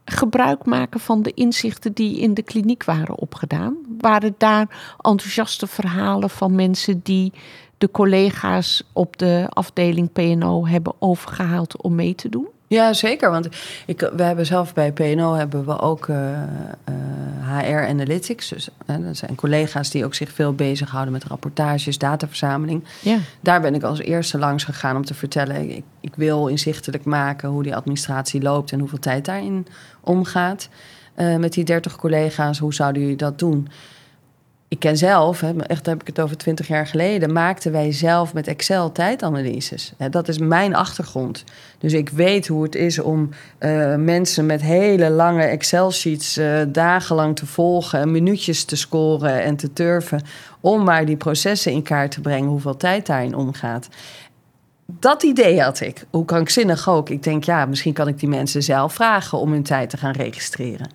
gebruik 0.05 0.65
maken 0.65 0.99
van 0.99 1.21
de 1.21 1.31
inzichten 1.33 1.93
die 1.93 2.19
in 2.19 2.33
de 2.33 2.41
kliniek 2.41 2.83
waren 2.83 3.17
opgedaan? 3.17 3.77
Waren 3.97 4.35
daar 4.37 4.95
enthousiaste 5.01 5.67
verhalen 5.67 6.29
van 6.29 6.55
mensen 6.55 6.99
die 7.03 7.33
de 7.77 7.91
collega's 7.91 8.83
op 8.93 9.17
de 9.17 9.45
afdeling 9.49 10.11
PNO 10.11 10.67
hebben 10.67 10.93
overgehaald 10.99 11.81
om 11.81 11.95
mee 11.95 12.15
te 12.15 12.29
doen? 12.29 12.47
Ja, 12.69 12.93
zeker. 12.93 13.31
Want 13.31 13.49
ik, 13.85 14.09
we 14.15 14.23
hebben 14.23 14.45
zelf 14.45 14.73
bij 14.73 14.91
PNO 14.91 15.33
hebben 15.33 15.65
we 15.65 15.79
ook 15.79 16.07
uh, 16.07 16.17
uh, 16.89 17.57
HR 17.59 17.87
Analytics. 17.87 18.49
Dus 18.49 18.69
uh, 18.87 18.95
dat 19.05 19.17
zijn 19.17 19.35
collega's 19.35 19.89
die 19.89 20.05
ook 20.05 20.13
zich 20.13 20.31
veel 20.31 20.53
bezighouden 20.53 21.13
met 21.13 21.23
rapportages, 21.23 21.97
dataverzameling. 21.97 22.83
Ja. 23.01 23.17
Daar 23.39 23.61
ben 23.61 23.75
ik 23.75 23.83
als 23.83 23.99
eerste 23.99 24.37
langs 24.37 24.63
gegaan 24.63 24.95
om 24.95 25.05
te 25.05 25.13
vertellen. 25.13 25.69
Ik, 25.69 25.83
ik 26.01 26.15
wil 26.15 26.47
inzichtelijk 26.47 27.05
maken 27.05 27.49
hoe 27.49 27.63
die 27.63 27.75
administratie 27.75 28.41
loopt 28.41 28.71
en 28.71 28.79
hoeveel 28.79 28.99
tijd 28.99 29.25
daarin 29.25 29.67
omgaat. 29.99 30.69
met 31.15 31.53
die 31.53 31.63
30 31.63 31.95
collega's, 31.95 32.59
hoe 32.59 32.73
zouden 32.73 33.01
jullie 33.01 33.17
dat 33.17 33.39
doen? 33.39 33.67
Ik 34.69 34.79
ken 34.79 34.97
zelf, 34.97 35.39
hè, 35.39 35.55
echt 35.55 35.85
heb 35.85 36.01
ik 36.01 36.07
het 36.07 36.19
over 36.19 36.37
twintig 36.37 36.67
jaar 36.67 36.87
geleden, 36.87 37.33
maakten 37.33 37.71
wij 37.71 37.91
zelf 37.91 38.33
met 38.33 38.47
Excel 38.47 38.91
tijdanalyses. 38.91 39.93
Dat 40.11 40.27
is 40.27 40.37
mijn 40.37 40.75
achtergrond. 40.75 41.43
Dus 41.77 41.93
ik 41.93 42.09
weet 42.09 42.47
hoe 42.47 42.63
het 42.63 42.75
is 42.75 42.99
om 42.99 43.29
uh, 43.59 43.95
mensen 43.95 44.45
met 44.45 44.61
hele 44.61 45.09
lange 45.09 45.43
Excel-sheets 45.43 46.37
uh, 46.37 46.61
dagenlang 46.67 47.35
te 47.35 47.45
volgen, 47.45 47.99
en 47.99 48.11
minuutjes 48.11 48.63
te 48.63 48.75
scoren 48.75 49.43
en 49.43 49.55
te 49.55 49.73
turven, 49.73 50.21
om 50.59 50.83
maar 50.83 51.05
die 51.05 51.17
processen 51.17 51.71
in 51.71 51.83
kaart 51.83 52.11
te 52.11 52.21
brengen, 52.21 52.49
hoeveel 52.49 52.77
tijd 52.77 53.05
daarin 53.05 53.35
omgaat. 53.35 53.87
Dat 54.85 55.23
idee 55.23 55.61
had 55.61 55.79
ik, 55.79 56.05
hoe 56.09 56.25
krankzinnig 56.25 56.89
ook. 56.89 57.09
Ik 57.09 57.23
denk, 57.23 57.43
ja, 57.43 57.65
misschien 57.65 57.93
kan 57.93 58.07
ik 58.07 58.19
die 58.19 58.29
mensen 58.29 58.63
zelf 58.63 58.93
vragen 58.93 59.37
om 59.37 59.51
hun 59.51 59.63
tijd 59.63 59.89
te 59.89 59.97
gaan 59.97 60.13
registreren. 60.13 60.89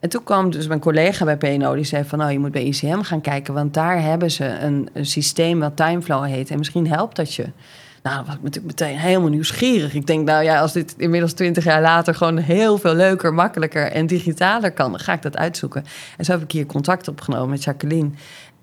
En 0.00 0.08
toen 0.08 0.24
kwam 0.24 0.50
dus 0.50 0.66
mijn 0.66 0.80
collega 0.80 1.24
bij 1.24 1.36
PNO, 1.36 1.74
die 1.74 1.84
zei 1.84 2.04
van... 2.04 2.18
nou, 2.18 2.32
je 2.32 2.38
moet 2.38 2.52
bij 2.52 2.64
ICM 2.64 3.00
gaan 3.00 3.20
kijken, 3.20 3.54
want 3.54 3.74
daar 3.74 4.02
hebben 4.02 4.30
ze 4.30 4.44
een, 4.44 4.88
systeem 4.94 5.60
wat 5.60 5.76
Timeflow 5.76 6.24
heet. 6.24 6.50
En 6.50 6.58
misschien 6.58 6.88
helpt 6.88 7.16
dat 7.16 7.34
je. 7.34 7.46
Nou, 8.02 8.16
dan 8.16 8.24
was 8.24 8.34
ik 8.34 8.42
natuurlijk 8.42 8.80
meteen 8.80 8.98
helemaal 8.98 9.28
nieuwsgierig. 9.28 9.94
Ik 9.94 10.06
denk, 10.06 10.26
nou 10.26 10.44
ja, 10.44 10.60
als 10.60 10.72
dit 10.72 10.94
inmiddels 10.96 11.32
twintig 11.32 11.64
jaar 11.64 11.80
later 11.80 12.14
gewoon 12.14 12.36
heel 12.36 12.78
veel 12.78 12.94
leuker, 12.94 13.34
makkelijker 13.34 13.92
en 13.92 14.06
digitaler 14.06 14.72
kan, 14.72 14.90
dan 14.90 15.00
ga 15.00 15.12
ik 15.12 15.22
dat 15.22 15.36
uitzoeken. 15.36 15.84
En 16.16 16.24
zo 16.24 16.32
heb 16.32 16.42
ik 16.42 16.52
hier 16.52 16.66
contact 16.66 17.08
opgenomen 17.08 17.50
met 17.50 17.64
Jacqueline. 17.64 18.10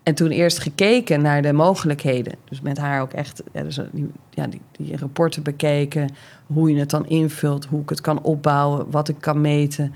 En 0.04 0.14
toen 0.14 0.30
eerst 0.30 0.60
gekeken 0.60 1.22
naar 1.22 1.42
de 1.42 1.54
mogelijkheden. 1.54 2.34
Dus 2.50 2.62
met 2.62 2.78
haar 2.78 3.02
ook 3.02 3.14
echt 3.14 3.44
ja, 3.54 3.64
dus 3.64 3.80
die, 3.92 4.12
ja, 4.30 4.48
die, 4.48 4.62
die 4.72 4.98
rapporten 4.98 5.44
bekeken. 5.44 6.10
Hoe 6.46 6.72
je 6.72 6.80
het 6.80 6.90
dan 6.90 7.08
invult, 7.08 7.66
hoe 7.66 7.82
ik 7.82 7.90
het 7.90 8.02
kan 8.02 8.22
opbouwen, 8.22 8.92
wat 8.92 9.10
ik 9.10 9.16
kan 9.20 9.42
meten. 9.42 9.94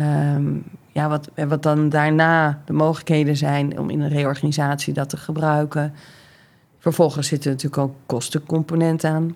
Ehm, 0.00 0.52
ja, 0.92 1.08
wat, 1.08 1.28
wat 1.34 1.62
dan 1.62 1.88
daarna 1.88 2.62
de 2.64 2.72
mogelijkheden 2.72 3.36
zijn 3.36 3.78
om 3.78 3.90
in 3.90 4.00
een 4.00 4.08
reorganisatie 4.08 4.94
dat 4.94 5.08
te 5.08 5.16
gebruiken. 5.16 5.94
Vervolgens 6.78 7.28
zitten 7.28 7.50
natuurlijk 7.50 7.82
ook 7.82 7.94
kostencomponent 8.06 9.04
aan. 9.04 9.34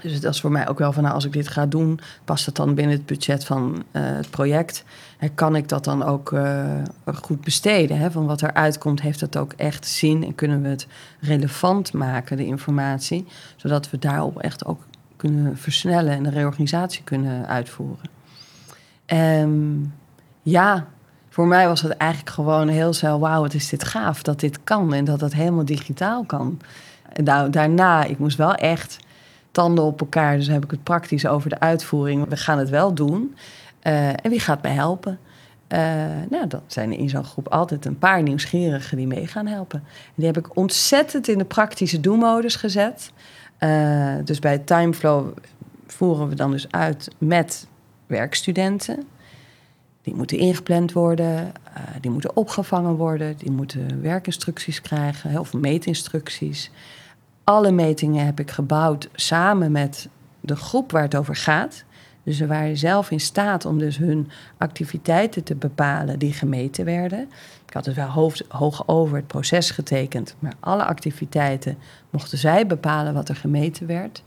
Dus 0.00 0.20
dat 0.20 0.34
is 0.34 0.40
voor 0.40 0.50
mij 0.50 0.68
ook 0.68 0.78
wel 0.78 0.92
van, 0.92 1.02
nou, 1.02 1.14
als 1.14 1.24
ik 1.24 1.32
dit 1.32 1.48
ga 1.48 1.66
doen, 1.66 2.00
past 2.24 2.46
het 2.46 2.54
dan 2.54 2.74
binnen 2.74 2.96
het 2.96 3.06
budget 3.06 3.44
van 3.44 3.74
uh, 3.74 3.82
het 3.92 4.30
project? 4.30 4.84
En 5.18 5.34
kan 5.34 5.56
ik 5.56 5.68
dat 5.68 5.84
dan 5.84 6.02
ook 6.02 6.30
uh, 6.30 6.82
goed 7.22 7.40
besteden? 7.40 7.98
Hè? 7.98 8.10
Van 8.10 8.26
wat 8.26 8.42
eruit 8.42 8.78
komt, 8.78 9.00
heeft 9.00 9.20
dat 9.20 9.36
ook 9.36 9.52
echt 9.52 9.86
zin 9.86 10.24
en 10.24 10.34
kunnen 10.34 10.62
we 10.62 10.68
het 10.68 10.86
relevant 11.20 11.92
maken, 11.92 12.36
de 12.36 12.46
informatie, 12.46 13.26
zodat 13.56 13.90
we 13.90 13.98
daarop 13.98 14.38
echt 14.38 14.64
ook 14.64 14.80
kunnen 15.16 15.56
versnellen 15.56 16.12
en 16.12 16.22
de 16.22 16.30
reorganisatie 16.30 17.02
kunnen 17.04 17.46
uitvoeren. 17.46 18.21
Um, 19.12 19.94
ja, 20.42 20.86
voor 21.28 21.46
mij 21.46 21.66
was 21.66 21.82
het 21.82 21.92
eigenlijk 21.92 22.30
gewoon 22.30 22.68
heel 22.68 22.92
snel, 22.92 23.20
wauw, 23.20 23.40
wat 23.40 23.54
is 23.54 23.68
dit 23.68 23.84
gaaf 23.84 24.22
dat 24.22 24.40
dit 24.40 24.64
kan 24.64 24.94
en 24.94 25.04
dat 25.04 25.20
dat 25.20 25.32
helemaal 25.32 25.64
digitaal 25.64 26.24
kan. 26.24 26.60
En 27.12 27.50
daarna, 27.50 28.04
ik 28.04 28.18
moest 28.18 28.36
wel 28.36 28.54
echt 28.54 28.98
tanden 29.50 29.84
op 29.84 30.00
elkaar. 30.00 30.36
Dus 30.36 30.46
heb 30.46 30.64
ik 30.64 30.70
het 30.70 30.82
praktisch 30.82 31.26
over 31.26 31.50
de 31.50 31.60
uitvoering. 31.60 32.28
We 32.28 32.36
gaan 32.36 32.58
het 32.58 32.68
wel 32.68 32.94
doen. 32.94 33.36
Uh, 33.82 34.08
en 34.08 34.30
wie 34.30 34.40
gaat 34.40 34.62
mij 34.62 34.72
helpen? 34.72 35.18
Uh, 35.68 35.78
nou, 36.30 36.46
dan 36.46 36.60
zijn 36.66 36.92
in 36.92 37.08
zo'n 37.08 37.24
groep 37.24 37.48
altijd 37.48 37.84
een 37.84 37.98
paar 37.98 38.22
nieuwsgierigen 38.22 38.96
die 38.96 39.06
mee 39.06 39.26
gaan 39.26 39.46
helpen. 39.46 39.78
En 39.86 40.12
die 40.14 40.26
heb 40.26 40.36
ik 40.36 40.56
ontzettend 40.56 41.28
in 41.28 41.38
de 41.38 41.44
praktische 41.44 42.00
doelmodus 42.00 42.56
gezet. 42.56 43.12
Uh, 43.58 44.14
dus 44.24 44.38
bij 44.38 44.58
Timeflow 44.58 45.28
voeren 45.86 46.28
we 46.28 46.34
dan 46.34 46.50
dus 46.50 46.70
uit 46.70 47.10
met 47.18 47.66
werkstudenten. 48.12 49.06
Die 50.02 50.14
moeten 50.14 50.38
ingepland 50.38 50.92
worden, 50.92 51.52
die 52.00 52.10
moeten 52.10 52.36
opgevangen 52.36 52.94
worden, 52.94 53.36
die 53.36 53.50
moeten 53.50 54.02
werkinstructies 54.02 54.80
krijgen 54.80 55.38
of 55.38 55.52
meetinstructies 55.52 56.70
alle 57.44 57.70
metingen 57.70 58.24
heb 58.24 58.40
ik 58.40 58.50
gebouwd 58.50 59.08
samen 59.14 59.72
met 59.72 60.08
de 60.40 60.56
groep 60.56 60.90
waar 60.92 61.02
het 61.02 61.14
over 61.14 61.36
gaat. 61.36 61.84
Dus 62.24 62.36
ze 62.36 62.46
waren 62.46 62.76
zelf 62.76 63.10
in 63.10 63.20
staat 63.20 63.64
om 63.64 63.78
dus 63.78 63.96
hun 63.96 64.30
activiteiten 64.58 65.42
te 65.42 65.54
bepalen 65.54 66.18
die 66.18 66.32
gemeten 66.32 66.84
werden. 66.84 67.28
Ik 67.66 67.72
had 67.72 67.86
het 67.86 67.94
wel 67.94 68.08
hoofd, 68.08 68.44
hoog 68.48 68.88
over 68.88 69.16
het 69.16 69.26
proces 69.26 69.70
getekend, 69.70 70.34
maar 70.38 70.54
alle 70.60 70.84
activiteiten 70.84 71.78
mochten 72.10 72.38
zij 72.38 72.66
bepalen 72.66 73.14
wat 73.14 73.28
er 73.28 73.36
gemeten 73.36 73.86
werd. 73.86 74.22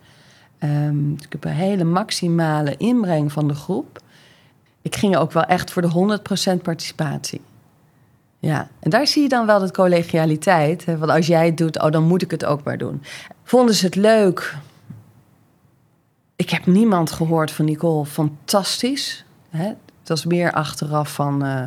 Um, 0.65 1.12
ik 1.12 1.31
heb 1.31 1.43
een 1.43 1.51
hele 1.51 1.84
maximale 1.84 2.77
inbreng 2.77 3.31
van 3.31 3.48
de 3.48 3.53
groep. 3.53 4.01
Ik 4.81 4.95
ging 4.95 5.17
ook 5.17 5.31
wel 5.31 5.43
echt 5.43 5.72
voor 5.72 5.81
de 5.81 6.19
100% 6.60 6.62
participatie. 6.62 7.41
Ja, 8.39 8.67
en 8.79 8.89
daar 8.89 9.07
zie 9.07 9.22
je 9.22 9.29
dan 9.29 9.45
wel 9.45 9.60
dat 9.60 9.72
collegialiteit. 9.72 10.86
Want 10.86 11.10
als 11.12 11.27
jij 11.27 11.45
het 11.45 11.57
doet, 11.57 11.81
oh, 11.81 11.91
dan 11.91 12.03
moet 12.03 12.22
ik 12.22 12.31
het 12.31 12.45
ook 12.45 12.63
maar 12.63 12.77
doen. 12.77 13.01
Vonden 13.43 13.75
ze 13.75 13.86
het 13.86 13.95
leuk? 13.95 14.57
Ik 16.36 16.50
heb 16.50 16.65
niemand 16.65 17.12
gehoord 17.12 17.51
van 17.51 17.65
Nicole. 17.65 18.05
Fantastisch. 18.05 19.25
Hè? 19.50 19.65
Het 19.65 20.10
was 20.10 20.25
meer 20.25 20.51
achteraf 20.51 21.13
van... 21.13 21.45
Uh, 21.45 21.65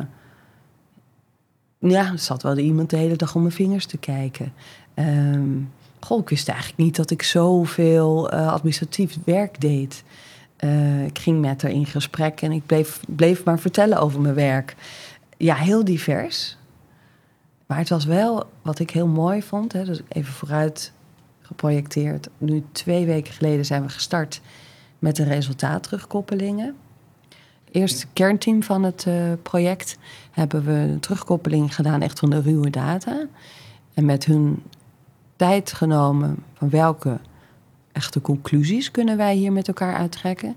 ja, 1.79 2.11
er 2.11 2.19
zat 2.19 2.43
wel 2.43 2.57
iemand 2.57 2.89
de 2.89 2.97
hele 2.97 3.15
dag 3.15 3.35
om 3.35 3.41
mijn 3.41 3.53
vingers 3.53 3.85
te 3.85 3.97
kijken. 3.97 4.53
Um, 4.95 5.71
goh, 5.99 6.19
ik 6.19 6.29
wist 6.29 6.49
eigenlijk 6.49 6.79
niet 6.79 6.95
dat 6.95 7.11
ik 7.11 7.23
zoveel 7.23 8.33
uh, 8.33 8.51
administratief 8.53 9.17
werk 9.25 9.61
deed. 9.61 10.03
Uh, 10.59 11.05
ik 11.05 11.19
ging 11.19 11.41
met 11.41 11.61
haar 11.61 11.71
in 11.71 11.85
gesprek 11.85 12.41
en 12.41 12.51
ik 12.51 12.65
bleef, 12.65 12.99
bleef 13.07 13.43
maar 13.43 13.59
vertellen 13.59 13.99
over 13.99 14.21
mijn 14.21 14.35
werk. 14.35 14.75
Ja, 15.37 15.55
heel 15.55 15.83
divers. 15.83 16.57
Maar 17.65 17.77
het 17.77 17.89
was 17.89 18.05
wel 18.05 18.49
wat 18.61 18.79
ik 18.79 18.89
heel 18.89 19.07
mooi 19.07 19.41
vond. 19.41 19.73
Hè, 19.73 19.85
dus 19.85 20.01
even 20.07 20.33
vooruit 20.33 20.91
geprojecteerd. 21.41 22.29
Nu 22.37 22.63
twee 22.71 23.05
weken 23.05 23.33
geleden 23.33 23.65
zijn 23.65 23.81
we 23.81 23.89
gestart 23.89 24.41
met 24.99 25.15
de 25.15 25.23
resultaatterugkoppelingen. 25.23 26.75
Eerst 27.71 28.07
kernteam 28.13 28.63
van 28.63 28.83
het 28.83 29.05
uh, 29.07 29.13
project 29.41 29.97
hebben 30.31 30.63
we 30.63 30.71
een 30.71 30.99
terugkoppeling 30.99 31.75
gedaan 31.75 32.01
echt 32.01 32.19
van 32.19 32.29
de 32.29 32.41
ruwe 32.41 32.69
data. 32.69 33.27
En 33.93 34.05
met 34.05 34.25
hun 34.25 34.63
tijd 35.39 35.73
genomen 35.73 36.43
van 36.53 36.69
welke 36.69 37.19
echte 37.91 38.21
conclusies 38.21 38.91
kunnen 38.91 39.17
wij 39.17 39.35
hier 39.35 39.51
met 39.51 39.67
elkaar 39.67 39.95
uittrekken. 39.95 40.55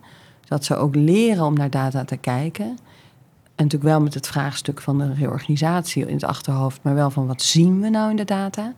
Dat 0.48 0.64
ze 0.64 0.76
ook 0.76 0.94
leren 0.94 1.44
om 1.44 1.54
naar 1.54 1.70
data 1.70 2.04
te 2.04 2.16
kijken. 2.16 2.64
En 2.64 3.64
natuurlijk 3.64 3.90
wel 3.90 4.00
met 4.00 4.14
het 4.14 4.26
vraagstuk 4.26 4.80
van 4.80 4.98
de 4.98 5.12
reorganisatie 5.14 6.06
in 6.06 6.14
het 6.14 6.24
achterhoofd, 6.24 6.82
maar 6.82 6.94
wel 6.94 7.10
van 7.10 7.26
wat 7.26 7.42
zien 7.42 7.80
we 7.80 7.88
nou 7.88 8.10
in 8.10 8.16
de 8.16 8.24
data. 8.24 8.72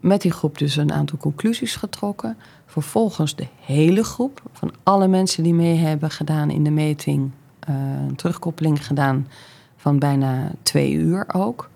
Met 0.00 0.22
die 0.22 0.32
groep 0.32 0.58
dus 0.58 0.76
een 0.76 0.92
aantal 0.92 1.18
conclusies 1.18 1.76
getrokken. 1.76 2.36
Vervolgens 2.66 3.34
de 3.34 3.46
hele 3.60 4.04
groep 4.04 4.42
van 4.52 4.72
alle 4.82 5.08
mensen 5.08 5.42
die 5.42 5.54
mee 5.54 5.76
hebben 5.76 6.10
gedaan 6.10 6.50
in 6.50 6.64
de 6.64 6.70
meting, 6.70 7.30
uh, 7.68 7.76
een 8.08 8.16
terugkoppeling 8.16 8.86
gedaan 8.86 9.26
van 9.76 9.98
bijna 9.98 10.52
twee 10.62 10.92
uur 10.92 11.24
ook. 11.32 11.70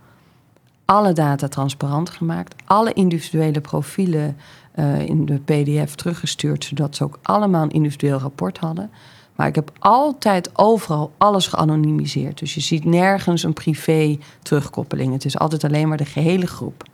Alle 0.87 1.12
data 1.12 1.49
transparant 1.49 2.11
gemaakt, 2.11 2.55
alle 2.64 2.93
individuele 2.93 3.61
profielen 3.61 4.37
uh, 4.75 5.00
in 5.00 5.25
de 5.25 5.38
PDF 5.38 5.95
teruggestuurd, 5.95 6.64
zodat 6.64 6.97
ze 6.97 7.05
ook 7.05 7.19
allemaal 7.23 7.62
een 7.62 7.71
individueel 7.71 8.19
rapport 8.19 8.59
hadden. 8.59 8.90
Maar 9.35 9.47
ik 9.47 9.55
heb 9.55 9.71
altijd 9.78 10.59
overal 10.59 11.12
alles 11.19 11.47
geanonimiseerd. 11.47 12.38
Dus 12.38 12.55
je 12.55 12.61
ziet 12.61 12.85
nergens 12.85 13.43
een 13.43 13.52
privé 13.52 14.19
terugkoppeling. 14.43 15.12
Het 15.12 15.25
is 15.25 15.38
altijd 15.38 15.64
alleen 15.64 15.88
maar 15.88 15.97
de 15.97 16.05
gehele 16.05 16.47
groep. 16.47 16.85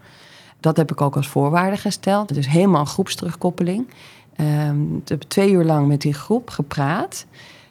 Dat 0.61 0.77
heb 0.77 0.91
ik 0.91 1.01
ook 1.01 1.17
als 1.17 1.29
voorwaarde 1.29 1.77
gesteld. 1.77 2.29
Het 2.29 2.39
is 2.39 2.47
helemaal 2.47 2.81
een 2.81 2.87
groepsterugkoppeling. 2.87 3.89
Um, 4.37 4.97
ik 4.97 5.09
heb 5.09 5.23
twee 5.23 5.51
uur 5.51 5.65
lang 5.65 5.87
met 5.87 6.01
die 6.01 6.15
groep 6.15 6.51
gepraat. 6.51 7.27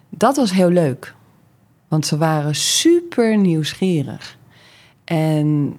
Dat 0.09 0.35
was 0.35 0.51
heel 0.51 0.69
leuk. 0.69 1.15
Want 1.87 2.05
ze 2.05 2.17
waren 2.17 2.55
super 2.55 3.37
nieuwsgierig. 3.37 4.37
En 5.03 5.75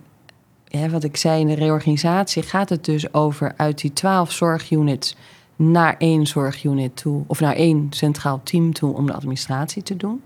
wat 0.90 1.04
ik 1.04 1.16
zei 1.16 1.40
in 1.40 1.46
de 1.46 1.54
reorganisatie 1.54 2.42
gaat 2.42 2.68
het 2.68 2.84
dus 2.84 3.14
over 3.14 3.54
uit 3.56 3.80
die 3.80 3.92
twaalf 3.92 4.32
zorgunits 4.32 5.16
naar 5.56 5.94
één 5.98 6.26
zorgunit 6.26 6.96
toe, 6.96 7.24
of 7.26 7.40
naar 7.40 7.54
één 7.54 7.86
centraal 7.90 8.40
team 8.42 8.72
toe 8.72 8.94
om 8.94 9.06
de 9.06 9.12
administratie 9.12 9.82
te 9.82 9.96
doen. 9.96 10.22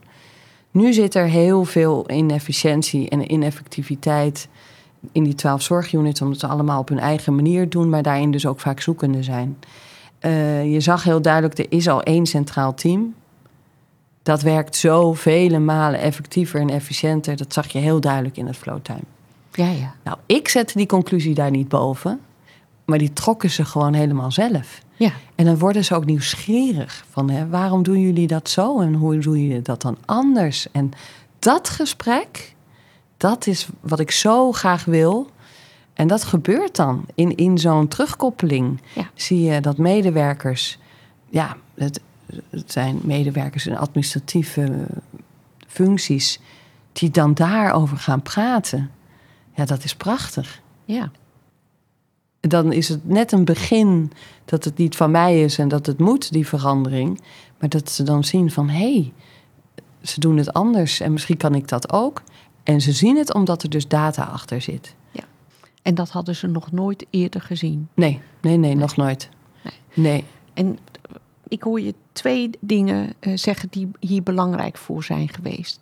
Nu 0.71 0.93
zit 0.93 1.15
er 1.15 1.26
heel 1.26 1.65
veel 1.65 2.11
inefficiëntie 2.11 3.09
en 3.09 3.33
ineffectiviteit 3.33 4.49
in 5.12 5.25
die 5.25 5.35
twaalf 5.35 5.62
zorgunits, 5.62 6.23
omdat 6.23 6.38
ze 6.38 6.47
allemaal 6.47 6.81
op 6.81 6.88
hun 6.88 6.99
eigen 6.99 7.35
manier 7.35 7.69
doen, 7.69 7.88
maar 7.88 8.03
daarin 8.03 8.31
dus 8.31 8.47
ook 8.47 8.61
vaak 8.61 8.81
zoekende 8.81 9.23
zijn. 9.23 9.59
Uh, 10.21 10.73
je 10.73 10.81
zag 10.81 11.05
heel 11.05 11.23
duidelijk, 11.23 11.59
er 11.59 11.67
is 11.69 11.88
al 11.88 12.03
één 12.03 12.26
centraal 12.26 12.75
team. 12.75 13.15
Dat 14.23 14.43
werkt 14.43 14.76
zo 14.76 15.12
vele 15.12 15.59
malen 15.59 16.00
effectiever 16.00 16.61
en 16.61 16.71
efficiënter. 16.71 17.37
Dat 17.37 17.53
zag 17.53 17.67
je 17.67 17.79
heel 17.79 18.00
duidelijk 18.00 18.37
in 18.37 18.47
het 18.47 18.57
flowtime. 18.57 19.15
Ja, 19.56 19.70
ja. 19.70 19.94
Nou, 20.04 20.18
ik 20.26 20.48
zette 20.48 20.78
die 20.78 20.86
conclusie 20.86 21.34
daar 21.34 21.50
niet 21.50 21.68
boven. 21.68 22.20
Maar 22.84 22.98
die 22.98 23.12
trokken 23.12 23.50
ze 23.50 23.64
gewoon 23.64 23.92
helemaal 23.92 24.32
zelf. 24.32 24.80
Ja. 24.96 25.12
En 25.34 25.44
dan 25.44 25.58
worden 25.58 25.84
ze 25.84 25.94
ook 25.94 26.04
nieuwsgierig 26.04 27.04
van 27.10 27.30
hè, 27.30 27.48
waarom 27.48 27.82
doen 27.82 28.00
jullie 28.00 28.26
dat 28.26 28.48
zo 28.48 28.80
en 28.80 28.94
hoe 28.94 29.18
doen 29.18 29.46
jullie 29.46 29.62
dat 29.62 29.82
dan 29.82 29.96
anders? 30.04 30.66
En 30.72 30.90
dat 31.38 31.68
gesprek, 31.68 32.54
dat 33.16 33.46
is 33.46 33.68
wat 33.80 34.00
ik 34.00 34.10
zo 34.10 34.52
graag 34.52 34.84
wil. 34.84 35.30
En 35.94 36.06
dat 36.06 36.25
gebeurt 36.25 36.76
dan 36.76 37.04
in, 37.14 37.36
in 37.36 37.58
zo'n 37.58 37.88
terugkoppeling. 37.88 38.80
Ja. 38.94 39.10
Zie 39.14 39.42
je 39.42 39.60
dat 39.60 39.78
medewerkers, 39.78 40.78
ja, 41.28 41.56
het, 41.75 42.00
het 42.50 42.72
zijn 42.72 42.98
medewerkers 43.02 43.66
in 43.66 43.76
administratieve 43.76 44.86
functies, 45.66 46.40
die 46.92 47.10
dan 47.10 47.34
daarover 47.34 47.96
gaan 47.96 48.22
praten. 48.22 48.90
Ja, 49.56 49.64
dat 49.64 49.84
is 49.84 49.94
prachtig. 49.94 50.60
Ja 50.84 51.10
dan 52.48 52.72
is 52.72 52.88
het 52.88 53.08
net 53.08 53.32
een 53.32 53.44
begin 53.44 54.12
dat 54.44 54.64
het 54.64 54.76
niet 54.76 54.96
van 54.96 55.10
mij 55.10 55.42
is 55.42 55.58
en 55.58 55.68
dat 55.68 55.86
het 55.86 55.98
moet, 55.98 56.32
die 56.32 56.46
verandering. 56.46 57.20
Maar 57.58 57.68
dat 57.68 57.90
ze 57.90 58.02
dan 58.02 58.25
zien 58.25 58.50
van 58.50 58.68
hé, 58.68 58.92
hey, 58.92 59.12
ze 60.02 60.20
doen 60.20 60.36
het 60.36 60.52
anders 60.52 61.00
en 61.00 61.12
misschien 61.12 61.36
kan 61.36 61.54
ik 61.54 61.68
dat 61.68 61.92
ook. 61.92 62.22
En 62.62 62.80
ze 62.80 62.92
zien 62.92 63.16
het 63.16 63.34
omdat 63.34 63.62
er 63.62 63.70
dus 63.70 63.88
data 63.88 64.22
achter 64.22 64.60
zit. 64.60 64.94
Ja. 65.10 65.25
En 65.82 65.94
dat 65.94 66.10
hadden 66.10 66.36
ze 66.36 66.46
nog 66.46 66.72
nooit 66.72 67.06
eerder 67.10 67.40
gezien. 67.40 67.88
Nee, 67.94 68.20
nee, 68.40 68.56
nee, 68.56 68.75
nog 68.75 68.96
nooit. 68.96 69.28
Nee. 69.62 69.75
nee. 69.94 70.25
En 70.54 70.78
ik 71.48 71.62
hoor 71.62 71.80
je 71.80 71.94
twee 72.12 72.50
dingen 72.60 73.12
uh, 73.20 73.36
zeggen 73.36 73.68
die 73.70 73.90
hier 74.00 74.22
belangrijk 74.22 74.76
voor 74.76 75.04
zijn 75.04 75.28
geweest 75.28 75.80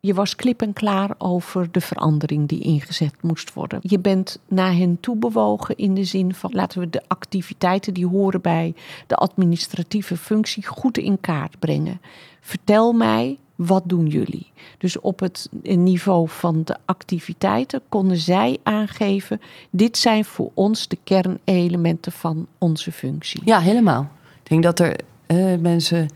je 0.00 0.14
was 0.14 0.36
klip 0.36 0.62
en 0.62 0.72
klaar 0.72 1.10
over 1.18 1.68
de 1.70 1.80
verandering 1.80 2.48
die 2.48 2.60
ingezet 2.60 3.22
moest 3.22 3.52
worden. 3.52 3.78
Je 3.82 3.98
bent 3.98 4.38
naar 4.48 4.72
hen 4.72 5.00
toe 5.00 5.16
bewogen 5.16 5.76
in 5.76 5.94
de 5.94 6.04
zin 6.04 6.34
van 6.34 6.50
laten 6.52 6.80
we 6.80 6.90
de 6.90 7.02
activiteiten 7.06 7.94
die 7.94 8.06
horen 8.06 8.40
bij 8.40 8.74
de 9.06 9.14
administratieve 9.14 10.16
functie 10.16 10.66
goed 10.66 10.98
in 10.98 11.20
kaart 11.20 11.58
brengen. 11.58 12.00
Vertel 12.40 12.92
mij 12.92 13.38
wat 13.54 13.82
doen 13.84 14.06
jullie? 14.06 14.52
Dus 14.78 15.00
op 15.00 15.20
het 15.20 15.48
niveau 15.62 16.28
van 16.28 16.62
de 16.64 16.76
activiteiten 16.84 17.80
konden 17.88 18.16
zij 18.16 18.58
aangeven: 18.62 19.40
dit 19.70 19.96
zijn 19.96 20.24
voor 20.24 20.50
ons 20.54 20.88
de 20.88 20.98
kernelementen 21.04 22.12
van 22.12 22.46
onze 22.58 22.92
functie. 22.92 23.42
Ja, 23.44 23.60
helemaal. 23.60 24.10
Ik 24.42 24.48
denk 24.48 24.62
dat 24.62 24.78
er 24.78 24.96
eh, 25.26 25.54
mensen 25.60 26.08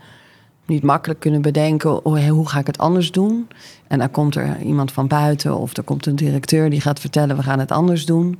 niet 0.65 0.83
makkelijk 0.83 1.19
kunnen 1.19 1.41
bedenken: 1.41 2.05
oh, 2.05 2.27
hoe 2.29 2.49
ga 2.49 2.59
ik 2.59 2.67
het 2.67 2.77
anders 2.77 3.11
doen? 3.11 3.47
En 3.87 3.99
dan 3.99 4.11
komt 4.11 4.35
er 4.35 4.61
iemand 4.61 4.91
van 4.91 5.07
buiten 5.07 5.57
of 5.57 5.77
er 5.77 5.83
komt 5.83 6.05
een 6.05 6.15
directeur 6.15 6.69
die 6.69 6.81
gaat 6.81 6.99
vertellen: 6.99 7.35
we 7.35 7.43
gaan 7.43 7.59
het 7.59 7.71
anders 7.71 8.05
doen. 8.05 8.39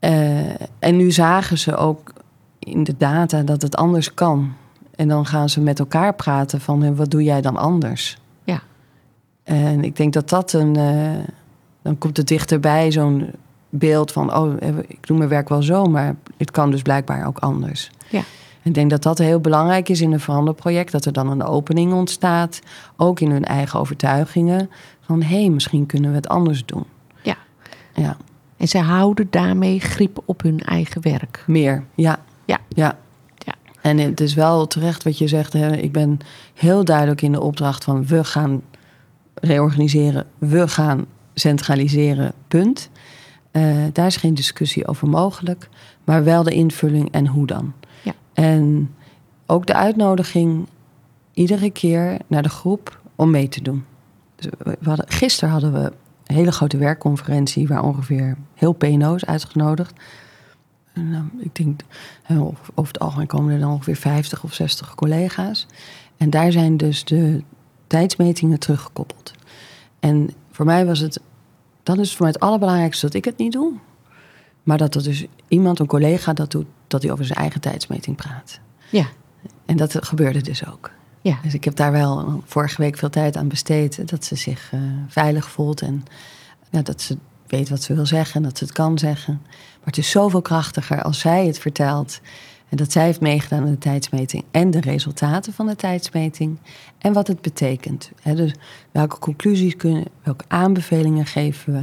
Uh, 0.00 0.38
en 0.78 0.96
nu 0.96 1.10
zagen 1.10 1.58
ze 1.58 1.76
ook 1.76 2.12
in 2.58 2.84
de 2.84 2.94
data 2.98 3.42
dat 3.42 3.62
het 3.62 3.76
anders 3.76 4.14
kan. 4.14 4.52
En 4.96 5.08
dan 5.08 5.26
gaan 5.26 5.48
ze 5.48 5.60
met 5.60 5.78
elkaar 5.78 6.14
praten 6.14 6.60
van 6.60 6.96
wat 6.96 7.10
doe 7.10 7.22
jij 7.22 7.40
dan 7.40 7.56
anders? 7.56 8.18
Ja. 8.44 8.62
En 9.42 9.84
ik 9.84 9.96
denk 9.96 10.12
dat 10.12 10.28
dat 10.28 10.52
een. 10.52 10.78
Uh, 10.78 11.10
dan 11.82 11.98
komt 11.98 12.16
het 12.16 12.28
dichterbij, 12.28 12.92
zo'n 12.92 13.30
beeld 13.68 14.12
van: 14.12 14.34
oh, 14.36 14.54
ik 14.86 15.06
doe 15.06 15.16
mijn 15.16 15.28
werk 15.28 15.48
wel 15.48 15.62
zo, 15.62 15.84
maar 15.84 16.16
het 16.36 16.50
kan 16.50 16.70
dus 16.70 16.82
blijkbaar 16.82 17.26
ook 17.26 17.38
anders. 17.38 17.90
Ja. 18.08 18.22
Ik 18.64 18.74
denk 18.74 18.90
dat 18.90 19.02
dat 19.02 19.18
heel 19.18 19.40
belangrijk 19.40 19.88
is 19.88 20.00
in 20.00 20.12
een 20.12 20.20
veranderproject. 20.20 20.92
Dat 20.92 21.04
er 21.04 21.12
dan 21.12 21.30
een 21.30 21.42
opening 21.42 21.92
ontstaat. 21.92 22.60
Ook 22.96 23.20
in 23.20 23.30
hun 23.30 23.44
eigen 23.44 23.80
overtuigingen. 23.80 24.70
Van 25.00 25.22
hé, 25.22 25.40
hey, 25.40 25.48
misschien 25.50 25.86
kunnen 25.86 26.10
we 26.10 26.16
het 26.16 26.28
anders 26.28 26.64
doen. 26.64 26.84
Ja. 27.22 27.36
ja. 27.94 28.16
En 28.56 28.68
ze 28.68 28.78
houden 28.78 29.26
daarmee 29.30 29.80
grip 29.80 30.22
op 30.24 30.42
hun 30.42 30.60
eigen 30.60 31.02
werk. 31.02 31.44
Meer, 31.46 31.84
ja. 31.94 32.18
Ja. 32.44 32.58
ja. 32.68 32.98
ja. 33.38 33.54
En 33.80 33.98
het 33.98 34.20
is 34.20 34.34
wel 34.34 34.66
terecht 34.66 35.04
wat 35.04 35.18
je 35.18 35.28
zegt. 35.28 35.52
Hè. 35.52 35.76
Ik 35.76 35.92
ben 35.92 36.18
heel 36.54 36.84
duidelijk 36.84 37.22
in 37.22 37.32
de 37.32 37.40
opdracht 37.40 37.84
van 37.84 38.06
we 38.06 38.24
gaan 38.24 38.62
reorganiseren. 39.34 40.26
We 40.38 40.68
gaan 40.68 41.06
centraliseren, 41.34 42.32
punt. 42.48 42.90
Uh, 43.52 43.84
daar 43.92 44.06
is 44.06 44.16
geen 44.16 44.34
discussie 44.34 44.86
over 44.86 45.08
mogelijk. 45.08 45.68
Maar 46.04 46.24
wel 46.24 46.42
de 46.42 46.54
invulling 46.54 47.10
en 47.10 47.26
hoe 47.26 47.46
dan. 47.46 47.72
En 48.34 48.94
ook 49.46 49.66
de 49.66 49.74
uitnodiging 49.74 50.66
iedere 51.32 51.70
keer 51.70 52.18
naar 52.26 52.42
de 52.42 52.48
groep 52.48 53.00
om 53.16 53.30
mee 53.30 53.48
te 53.48 53.62
doen. 53.62 53.84
Dus 54.36 54.46
hadden, 54.82 55.08
gisteren 55.08 55.50
hadden 55.50 55.72
we 55.72 55.92
een 56.26 56.34
hele 56.34 56.52
grote 56.52 56.76
werkconferentie 56.76 57.68
waar 57.68 57.82
ongeveer 57.82 58.36
heel 58.54 58.72
PNO's 58.72 59.24
uitgenodigd. 59.24 59.92
En, 60.92 61.06
uh, 61.06 61.42
ik 61.44 61.54
denk, 61.54 61.80
over 62.74 62.92
het 62.92 62.98
algemeen 62.98 63.26
komen 63.26 63.54
er 63.54 63.60
dan 63.60 63.72
ongeveer 63.72 63.96
50 63.96 64.44
of 64.44 64.54
60 64.54 64.94
collega's. 64.94 65.66
En 66.16 66.30
daar 66.30 66.52
zijn 66.52 66.76
dus 66.76 67.04
de 67.04 67.42
tijdsmetingen 67.86 68.58
teruggekoppeld. 68.58 69.32
En 70.00 70.30
voor 70.50 70.64
mij 70.64 70.86
was 70.86 70.98
het, 70.98 71.20
dat 71.82 71.98
is 71.98 72.10
voor 72.10 72.22
mij 72.22 72.34
het 72.34 72.42
allerbelangrijkste 72.42 73.06
dat 73.06 73.14
ik 73.14 73.24
het 73.24 73.36
niet 73.36 73.52
doe. 73.52 73.72
Maar 74.62 74.78
dat 74.78 74.94
er 74.94 75.02
dus 75.02 75.26
iemand, 75.48 75.78
een 75.78 75.86
collega, 75.86 76.32
dat 76.32 76.50
doet, 76.50 76.66
dat 76.94 77.02
hij 77.02 77.12
over 77.12 77.24
zijn 77.24 77.38
eigen 77.38 77.60
tijdsmeting 77.60 78.16
praat. 78.16 78.60
Ja. 78.90 79.06
En 79.66 79.76
dat 79.76 80.06
gebeurde 80.06 80.40
dus 80.40 80.66
ook. 80.66 80.90
Ja. 81.20 81.38
Dus 81.42 81.54
ik 81.54 81.64
heb 81.64 81.76
daar 81.76 81.92
wel 81.92 82.42
vorige 82.46 82.82
week 82.82 82.98
veel 82.98 83.10
tijd 83.10 83.36
aan 83.36 83.48
besteed. 83.48 84.08
Dat 84.08 84.24
ze 84.24 84.34
zich 84.34 84.72
uh, 84.74 84.80
veilig 85.08 85.50
voelt 85.50 85.80
en 85.80 86.04
ja, 86.70 86.82
dat 86.82 87.00
ze 87.00 87.16
weet 87.46 87.68
wat 87.68 87.82
ze 87.82 87.94
wil 87.94 88.06
zeggen 88.06 88.36
en 88.36 88.42
dat 88.42 88.58
ze 88.58 88.64
het 88.64 88.72
kan 88.72 88.98
zeggen. 88.98 89.40
Maar 89.44 89.86
het 89.86 89.98
is 89.98 90.10
zoveel 90.10 90.42
krachtiger 90.42 91.02
als 91.02 91.18
zij 91.18 91.46
het 91.46 91.58
vertelt. 91.58 92.20
En 92.68 92.76
dat 92.76 92.92
zij 92.92 93.04
heeft 93.04 93.20
meegedaan 93.20 93.62
aan 93.62 93.70
de 93.70 93.78
tijdsmeting 93.78 94.44
en 94.50 94.70
de 94.70 94.80
resultaten 94.80 95.52
van 95.52 95.66
de 95.66 95.76
tijdsmeting. 95.76 96.58
En 96.98 97.12
wat 97.12 97.26
het 97.26 97.40
betekent. 97.40 98.10
dus 98.22 98.54
welke 98.90 99.18
conclusies 99.18 99.76
kunnen, 99.76 100.04
welke 100.22 100.44
aanbevelingen 100.48 101.26
geven 101.26 101.72
we. 101.72 101.82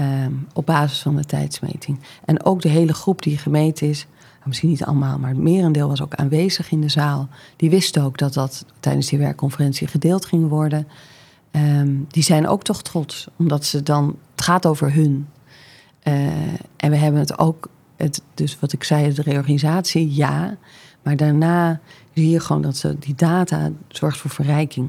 Um, 0.00 0.46
op 0.52 0.66
basis 0.66 1.02
van 1.02 1.16
de 1.16 1.24
tijdsmeting. 1.24 2.00
En 2.24 2.44
ook 2.44 2.62
de 2.62 2.68
hele 2.68 2.94
groep 2.94 3.22
die 3.22 3.38
gemeten 3.38 3.88
is, 3.88 4.06
misschien 4.46 4.68
niet 4.68 4.84
allemaal, 4.84 5.18
maar 5.18 5.30
het 5.30 5.38
merendeel 5.38 5.88
was 5.88 6.02
ook 6.02 6.14
aanwezig 6.14 6.70
in 6.70 6.80
de 6.80 6.88
zaal. 6.88 7.28
Die 7.56 7.70
wisten 7.70 8.02
ook 8.02 8.18
dat 8.18 8.34
dat 8.34 8.64
tijdens 8.80 9.08
die 9.08 9.18
werkconferentie 9.18 9.86
gedeeld 9.86 10.26
ging 10.26 10.48
worden. 10.48 10.88
Um, 11.50 12.06
die 12.08 12.22
zijn 12.22 12.48
ook 12.48 12.62
toch 12.62 12.82
trots, 12.82 13.28
omdat 13.36 13.64
ze 13.64 13.82
dan, 13.82 14.16
het 14.30 14.44
gaat 14.44 14.66
over 14.66 14.92
hun. 14.92 15.26
Uh, 16.02 16.26
en 16.76 16.90
we 16.90 16.96
hebben 16.96 17.20
het 17.20 17.38
ook, 17.38 17.68
het, 17.96 18.22
dus 18.34 18.58
wat 18.60 18.72
ik 18.72 18.84
zei, 18.84 19.12
de 19.12 19.22
reorganisatie, 19.22 20.14
ja. 20.14 20.56
Maar 21.02 21.16
daarna 21.16 21.80
zie 22.14 22.30
je 22.30 22.40
gewoon 22.40 22.62
dat 22.62 22.76
ze, 22.76 22.98
die 22.98 23.14
data 23.14 23.70
zorgt 23.88 24.18
voor 24.18 24.30
verrijking. 24.30 24.88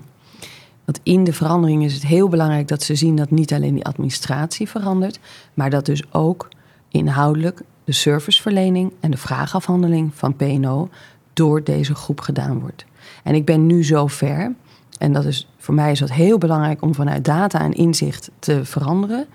Want 0.86 1.00
in 1.04 1.24
de 1.24 1.34
verandering 1.34 1.84
is 1.84 1.94
het 1.94 2.06
heel 2.06 2.30
belangrijk 2.30 2.68
dat 2.68 2.84
ze 2.84 2.96
zien 2.96 3.16
dat 3.16 3.32
niet 3.32 3.54
alleen 3.54 3.74
die 3.74 3.86
administratie 3.86 4.70
verandert, 4.70 5.20
maar 5.54 5.70
dat 5.70 5.86
dus 5.86 6.14
ook 6.14 6.48
inhoudelijk 6.90 7.62
de 7.88 7.94
serviceverlening 7.94 8.94
en 9.00 9.12
de 9.12 9.18
vraagafhandeling 9.18 10.12
van 10.14 10.36
PNO 10.36 10.90
door 11.34 11.64
deze 11.64 11.96
groep 11.96 12.20
gedaan 12.20 12.60
wordt. 12.60 12.86
En 13.24 13.36
ik 13.36 13.46
ben 13.46 13.66
nu 13.66 13.86
zo 13.86 14.08
ver, 14.08 14.56
en 14.98 15.14
dat 15.14 15.26
is, 15.26 15.50
voor 15.58 15.74
mij 15.74 15.92
is 15.92 16.00
dat 16.00 16.12
heel 16.12 16.38
belangrijk 16.38 16.82
om 16.82 16.96
vanuit 16.96 17.26
data 17.26 17.60
en 17.60 17.74
inzicht 17.74 18.32
te 18.40 18.66
veranderen. 18.66 19.26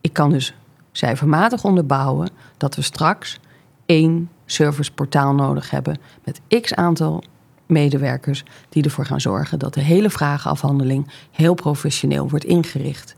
Ik 0.00 0.12
kan 0.12 0.30
dus 0.30 0.54
cijfermatig 0.92 1.64
onderbouwen 1.64 2.30
dat 2.56 2.74
we 2.74 2.82
straks 2.82 3.40
één 3.86 4.30
serviceportaal 4.46 5.34
nodig 5.34 5.70
hebben 5.70 5.98
met 6.24 6.40
x 6.62 6.74
aantal 6.74 7.22
medewerkers 7.66 8.44
die 8.68 8.82
ervoor 8.82 9.06
gaan 9.06 9.20
zorgen 9.20 9.58
dat 9.58 9.74
de 9.74 9.80
hele 9.80 10.10
vragenafhandeling 10.10 11.06
heel 11.30 11.54
professioneel 11.54 12.28
wordt 12.28 12.44
ingericht. 12.44 13.16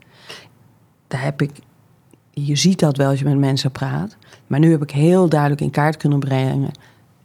Daar 1.09 1.23
heb 1.23 1.43
ik, 1.43 1.51
je 2.31 2.57
ziet 2.57 2.79
dat 2.79 2.97
wel 2.97 3.09
als 3.09 3.19
je 3.19 3.25
met 3.25 3.39
mensen 3.39 3.71
praat, 3.71 4.17
maar 4.51 4.61
nu 4.61 4.71
heb 4.71 4.83
ik 4.83 4.91
heel 4.91 5.29
duidelijk 5.29 5.61
in 5.61 5.71
kaart 5.71 5.97
kunnen 5.97 6.19
brengen. 6.19 6.71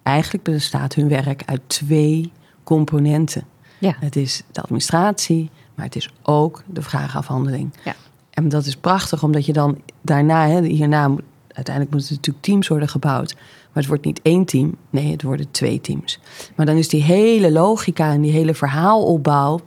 Eigenlijk 0.04 0.44
bestaat 0.44 0.94
hun 0.94 1.08
werk 1.08 1.44
uit 1.46 1.62
twee 1.68 2.32
componenten. 2.64 3.44
Ja. 3.80 3.96
Het 4.00 4.16
is 4.16 4.44
de 4.52 4.62
administratie, 4.62 5.50
maar 5.76 5.86
het 5.86 5.96
is 5.96 6.10
ook 6.22 6.64
de 6.66 6.82
vragenafhandeling. 6.82 7.74
Ja. 7.84 7.96
En 8.30 8.50
dat 8.50 8.66
is 8.66 8.76
prachtig, 8.76 9.24
omdat 9.24 9.46
je 9.46 9.54
dan 9.54 9.82
daarna, 10.02 10.48
hè, 10.48 10.62
hierna, 10.62 11.16
uiteindelijk 11.48 11.96
moeten 11.96 12.16
natuurlijk 12.16 12.46
teams 12.46 12.68
worden 12.68 12.90
gebouwd. 12.90 13.34
Maar 13.36 13.84
het 13.84 13.88
wordt 13.88 14.06
niet 14.06 14.22
één 14.22 14.46
team, 14.46 14.76
nee, 14.90 15.12
het 15.12 15.24
worden 15.24 15.52
twee 15.52 15.82
teams. 15.82 16.20
Maar 16.56 16.66
dan 16.66 16.76
is 16.76 16.88
die 16.88 17.04
hele 17.04 17.52
logica 17.52 18.12
en 18.12 18.22
die 18.22 18.32
hele 18.32 18.54
verhaalopbouw... 18.54 19.60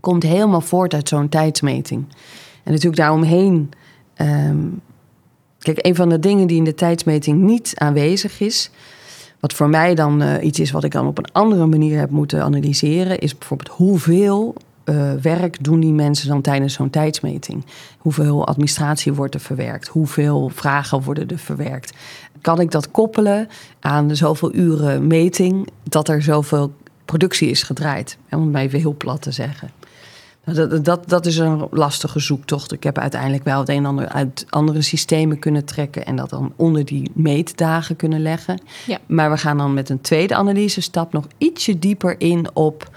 komt 0.00 0.22
helemaal 0.22 0.60
voort 0.60 0.94
uit 0.94 1.08
zo'n 1.08 1.28
tijdsmeting. 1.28 2.04
En 2.62 2.72
natuurlijk 2.72 2.96
daaromheen... 2.96 3.70
Um, 4.16 4.80
kijk, 5.62 5.86
een 5.86 5.94
van 5.94 6.08
de 6.08 6.18
dingen 6.18 6.46
die 6.46 6.56
in 6.56 6.64
de 6.64 6.74
tijdsmeting 6.74 7.40
niet 7.40 7.72
aanwezig 7.74 8.40
is... 8.40 8.70
wat 9.40 9.52
voor 9.52 9.68
mij 9.68 9.94
dan 9.94 10.22
uh, 10.22 10.44
iets 10.44 10.60
is 10.60 10.70
wat 10.70 10.84
ik 10.84 10.92
dan 10.92 11.06
op 11.06 11.18
een 11.18 11.32
andere 11.32 11.66
manier 11.66 11.98
heb 11.98 12.10
moeten 12.10 12.42
analyseren... 12.42 13.18
is 13.18 13.38
bijvoorbeeld 13.38 13.76
hoeveel 13.76 14.54
uh, 14.84 15.12
werk 15.12 15.64
doen 15.64 15.80
die 15.80 15.92
mensen 15.92 16.28
dan 16.28 16.40
tijdens 16.40 16.74
zo'n 16.74 16.90
tijdsmeting? 16.90 17.64
Hoeveel 17.98 18.46
administratie 18.46 19.12
wordt 19.12 19.34
er 19.34 19.40
verwerkt? 19.40 19.88
Hoeveel 19.88 20.50
vragen 20.54 21.02
worden 21.02 21.28
er 21.28 21.38
verwerkt? 21.38 21.92
Kan 22.40 22.60
ik 22.60 22.70
dat 22.70 22.90
koppelen 22.90 23.48
aan 23.80 24.08
de 24.08 24.14
zoveel 24.14 24.54
uren 24.54 25.06
meting 25.06 25.68
dat 25.82 26.08
er 26.08 26.22
zoveel 26.22 26.72
productie 27.04 27.50
is 27.50 27.62
gedraaid? 27.62 28.18
Om 28.30 28.40
het 28.40 28.52
maar 28.52 28.62
even 28.62 28.78
heel 28.78 28.96
plat 28.96 29.22
te 29.22 29.32
zeggen. 29.32 29.70
Dat, 30.44 30.84
dat, 30.84 31.08
dat 31.08 31.26
is 31.26 31.38
een 31.38 31.68
lastige 31.70 32.20
zoektocht. 32.20 32.72
Ik 32.72 32.82
heb 32.82 32.98
uiteindelijk 32.98 33.44
wel 33.44 33.58
het 33.58 33.68
een 33.68 33.76
en 33.76 33.86
ander 33.86 34.08
uit 34.08 34.46
andere 34.48 34.82
systemen 34.82 35.38
kunnen 35.38 35.64
trekken 35.64 36.06
en 36.06 36.16
dat 36.16 36.30
dan 36.30 36.52
onder 36.56 36.84
die 36.84 37.10
meetdagen 37.14 37.96
kunnen 37.96 38.22
leggen. 38.22 38.62
Ja. 38.86 38.98
Maar 39.06 39.30
we 39.30 39.36
gaan 39.36 39.56
dan 39.56 39.74
met 39.74 39.88
een 39.88 40.00
tweede 40.00 40.34
analyse 40.34 40.80
stap 40.80 41.12
nog 41.12 41.26
ietsje 41.38 41.78
dieper 41.78 42.20
in 42.20 42.46
op 42.52 42.90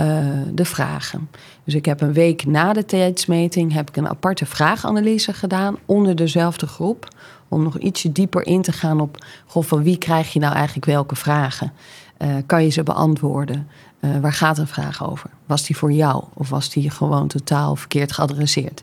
uh, 0.00 0.18
de 0.54 0.64
vragen. 0.64 1.28
Dus 1.64 1.74
ik 1.74 1.84
heb 1.84 2.00
een 2.00 2.12
week 2.12 2.46
na 2.46 2.72
de 2.72 2.84
tijdsmeting 2.84 3.72
heb 3.72 3.88
ik 3.88 3.96
een 3.96 4.08
aparte 4.08 4.46
vraaganalyse 4.46 5.32
gedaan 5.32 5.76
onder 5.86 6.16
dezelfde 6.16 6.66
groep. 6.66 7.08
Om 7.48 7.62
nog 7.62 7.78
ietsje 7.78 8.12
dieper 8.12 8.46
in 8.46 8.62
te 8.62 8.72
gaan 8.72 9.00
op 9.00 9.24
goh, 9.46 9.64
van 9.64 9.82
wie 9.82 9.98
krijg 9.98 10.32
je 10.32 10.38
nou 10.38 10.54
eigenlijk 10.54 10.86
welke 10.86 11.16
vragen? 11.16 11.72
Uh, 12.18 12.28
kan 12.46 12.64
je 12.64 12.70
ze 12.70 12.82
beantwoorden? 12.82 13.68
Uh, 14.00 14.18
waar 14.18 14.32
gaat 14.32 14.58
een 14.58 14.66
vraag 14.66 15.10
over? 15.10 15.30
Was 15.46 15.66
die 15.66 15.76
voor 15.76 15.92
jou 15.92 16.24
of 16.34 16.48
was 16.48 16.70
die 16.70 16.90
gewoon 16.90 17.28
totaal 17.28 17.76
verkeerd 17.76 18.12
geadresseerd? 18.12 18.82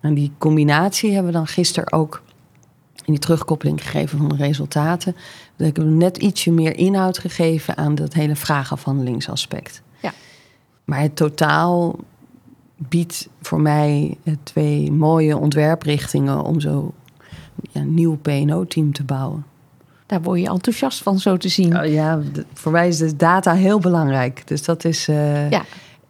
En 0.00 0.14
die 0.14 0.32
combinatie 0.38 1.12
hebben 1.12 1.32
we 1.32 1.38
dan 1.38 1.46
gisteren 1.46 1.92
ook 1.92 2.22
in 3.04 3.12
die 3.12 3.18
terugkoppeling 3.18 3.82
gegeven 3.82 4.18
van 4.18 4.28
de 4.28 4.36
resultaten. 4.36 5.16
Dat 5.56 5.68
ik 5.68 5.76
hem 5.76 5.96
net 5.96 6.16
ietsje 6.16 6.50
meer 6.50 6.76
inhoud 6.76 7.18
gegeven 7.18 7.76
aan 7.76 7.94
dat 7.94 8.12
hele 8.12 8.36
vraagafhandelingsaspect. 8.36 9.82
Ja. 10.00 10.12
Maar 10.84 11.00
het 11.00 11.16
totaal 11.16 11.98
biedt 12.76 13.28
voor 13.42 13.60
mij 13.60 14.16
twee 14.42 14.92
mooie 14.92 15.36
ontwerprichtingen 15.36 16.42
om 16.42 16.60
zo 16.60 16.94
ja, 17.70 17.80
een 17.80 17.94
nieuw 17.94 18.16
PNO-team 18.16 18.92
te 18.92 19.04
bouwen. 19.04 19.44
Daar 20.08 20.22
word 20.22 20.40
je 20.40 20.48
enthousiast 20.48 21.02
van 21.02 21.18
zo 21.18 21.36
te 21.36 21.48
zien. 21.48 21.78
Oh 21.78 21.86
ja, 21.86 22.20
voor 22.54 22.72
mij 22.72 22.88
is 22.88 22.98
de 22.98 23.16
data 23.16 23.54
heel 23.54 23.78
belangrijk. 23.78 24.42
Dus 24.46 24.62
dat 24.62 24.84
is. 24.84 25.08
Uh, 25.08 25.50
ja. 25.50 25.64